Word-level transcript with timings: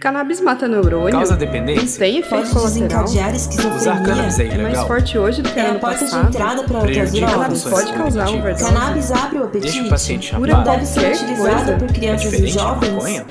Cannabis 0.00 0.40
mata 0.40 0.66
neurônio? 0.66 1.10
Causa 1.12 1.36
dependência? 1.36 1.98
Tem 1.98 2.16
efeito 2.16 2.48
Pode 2.48 2.50
colateral? 2.54 3.04
desencadear 3.04 3.34
esquizofrenia. 3.36 3.76
Usar 3.76 4.02
cannabis 4.02 4.38
é 4.38 4.42
É 4.44 4.46
mais 4.48 4.58
ilegal? 4.60 4.86
forte 4.86 5.18
hoje 5.18 5.42
do 5.42 5.50
que 5.50 5.60
É 5.60 5.66
ano 5.66 5.76
a 5.76 5.78
porta 5.78 5.98
de 5.98 6.04
passado? 6.10 6.28
entrada 6.28 6.62
para 6.62 6.78
outras 6.78 6.96
Cannabis 7.10 7.20
drogas. 7.20 7.64
pode 7.64 7.92
causar 7.92 8.28
overdose? 8.30 8.64
Cannabis 8.64 9.12
abre 9.12 9.38
o 9.38 9.44
apetite. 9.44 9.72
Deixa 9.72 9.86
o 9.86 9.90
paciente 9.90 10.34
Cura 10.34 10.56
Não 10.56 10.64
deve 10.64 10.86
ser 10.86 11.36
coisa. 11.36 11.76
por 11.78 11.90
É 11.90 11.92
crianças 11.92 12.22
e 12.22 12.30
diferente 12.30 12.52
de 12.52 12.58
jovens. 12.58 12.92
maconha? 12.94 13.26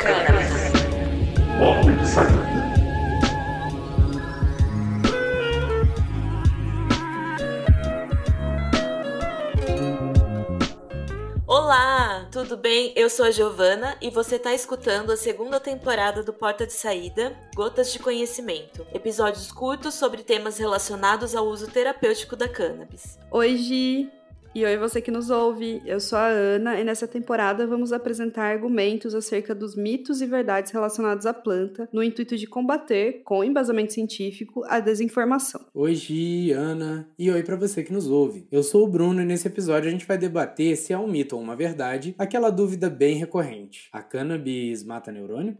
Tudo 12.31 12.55
bem? 12.55 12.93
Eu 12.95 13.09
sou 13.09 13.25
a 13.25 13.31
Giovana 13.31 13.97
e 13.99 14.09
você 14.11 14.35
está 14.35 14.53
escutando 14.53 15.11
a 15.11 15.17
segunda 15.17 15.59
temporada 15.59 16.21
do 16.21 16.31
Porta 16.31 16.65
de 16.65 16.73
Saída, 16.73 17.35
Gotas 17.55 17.91
de 17.91 17.97
Conhecimento. 17.97 18.85
Episódios 18.93 19.51
curtos 19.51 19.95
sobre 19.95 20.23
temas 20.23 20.59
relacionados 20.59 21.35
ao 21.35 21.47
uso 21.47 21.67
terapêutico 21.67 22.35
da 22.35 22.47
cannabis. 22.47 23.17
Oi, 23.31 23.57
Gi! 23.57 24.18
E 24.53 24.65
oi, 24.65 24.77
você 24.77 24.99
que 24.99 25.11
nos 25.11 25.29
ouve. 25.29 25.79
Eu 25.85 25.99
sou 25.99 26.17
a 26.17 26.25
Ana 26.25 26.79
e 26.79 26.83
nessa 26.83 27.07
temporada 27.07 27.67
vamos 27.67 27.93
apresentar 27.93 28.51
argumentos 28.51 29.13
acerca 29.13 29.53
dos 29.53 29.75
mitos 29.75 30.21
e 30.21 30.25
verdades 30.25 30.71
relacionados 30.71 31.27
à 31.27 31.33
planta, 31.33 31.87
no 31.93 32.01
intuito 32.01 32.35
de 32.35 32.47
combater, 32.47 33.21
com 33.23 33.43
embasamento 33.43 33.93
científico, 33.93 34.63
a 34.67 34.79
desinformação. 34.79 35.61
Oi, 35.71 35.93
Gi, 35.93 36.51
Ana, 36.51 37.07
e 37.17 37.29
oi 37.29 37.43
pra 37.43 37.55
você 37.55 37.83
que 37.83 37.93
nos 37.93 38.07
ouve. 38.07 38.47
Eu 38.51 38.63
sou 38.63 38.85
o 38.85 38.89
Bruno 38.89 39.21
e 39.21 39.25
nesse 39.25 39.47
episódio 39.47 39.87
a 39.87 39.91
gente 39.91 40.07
vai 40.07 40.17
debater 40.17 40.75
se 40.75 40.91
é 40.91 40.97
um 40.97 41.07
mito 41.07 41.35
ou 41.35 41.41
uma 41.41 41.55
verdade, 41.55 42.15
aquela 42.17 42.49
dúvida 42.49 42.89
bem 42.89 43.17
recorrente. 43.17 43.87
A 43.93 44.01
cannabis 44.01 44.83
mata 44.83 45.11
neurônio? 45.11 45.55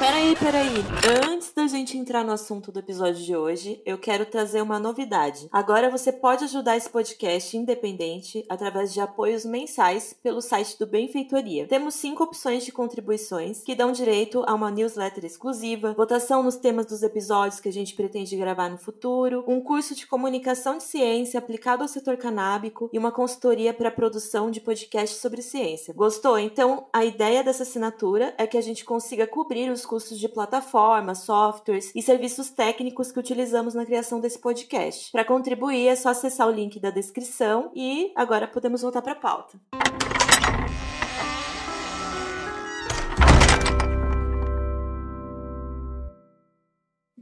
Peraí, 0.00 0.34
peraí. 0.34 1.30
Antes 1.30 1.52
da 1.52 1.66
gente 1.66 1.98
entrar 1.98 2.24
no 2.24 2.32
assunto 2.32 2.72
do 2.72 2.78
episódio 2.78 3.22
de 3.22 3.36
hoje, 3.36 3.82
eu 3.84 3.98
quero 3.98 4.24
trazer 4.24 4.62
uma 4.62 4.78
novidade. 4.78 5.46
Agora 5.52 5.90
você 5.90 6.10
pode 6.10 6.44
ajudar 6.44 6.74
esse 6.74 6.88
podcast 6.88 7.54
independente 7.54 8.42
através 8.48 8.94
de 8.94 9.00
apoios 9.02 9.44
mensais 9.44 10.16
pelo 10.22 10.40
site 10.40 10.78
do 10.78 10.86
Benfeitoria. 10.86 11.66
Temos 11.68 11.96
cinco 11.96 12.24
opções 12.24 12.64
de 12.64 12.72
contribuições 12.72 13.62
que 13.62 13.74
dão 13.74 13.92
direito 13.92 14.42
a 14.46 14.54
uma 14.54 14.70
newsletter 14.70 15.26
exclusiva, 15.26 15.92
votação 15.92 16.42
nos 16.42 16.56
temas 16.56 16.86
dos 16.86 17.02
episódios 17.02 17.60
que 17.60 17.68
a 17.68 17.72
gente 17.72 17.94
pretende 17.94 18.38
gravar 18.38 18.70
no 18.70 18.78
futuro, 18.78 19.44
um 19.46 19.60
curso 19.60 19.94
de 19.94 20.06
comunicação 20.06 20.78
de 20.78 20.84
ciência 20.84 21.36
aplicado 21.36 21.82
ao 21.82 21.88
setor 21.88 22.16
canábico 22.16 22.88
e 22.90 22.98
uma 22.98 23.12
consultoria 23.12 23.74
para 23.74 23.90
produção 23.90 24.50
de 24.50 24.62
podcasts 24.62 25.20
sobre 25.20 25.42
ciência. 25.42 25.92
Gostou? 25.92 26.38
Então, 26.38 26.86
a 26.90 27.04
ideia 27.04 27.44
dessa 27.44 27.64
assinatura 27.64 28.32
é 28.38 28.46
que 28.46 28.56
a 28.56 28.62
gente 28.62 28.82
consiga 28.82 29.26
cobrir 29.26 29.70
os 29.70 29.89
custos 29.90 30.20
de 30.20 30.28
plataformas, 30.28 31.18
softwares 31.24 31.90
e 31.96 32.00
serviços 32.00 32.48
técnicos 32.48 33.10
que 33.10 33.18
utilizamos 33.18 33.74
na 33.74 33.84
criação 33.84 34.20
desse 34.20 34.38
podcast. 34.38 35.10
Para 35.10 35.24
contribuir 35.24 35.88
é 35.88 35.96
só 35.96 36.10
acessar 36.10 36.46
o 36.46 36.52
link 36.52 36.78
da 36.78 36.90
descrição 36.90 37.72
e 37.74 38.12
agora 38.14 38.46
podemos 38.46 38.82
voltar 38.82 39.02
para 39.02 39.14
a 39.14 39.16
pauta. 39.16 39.58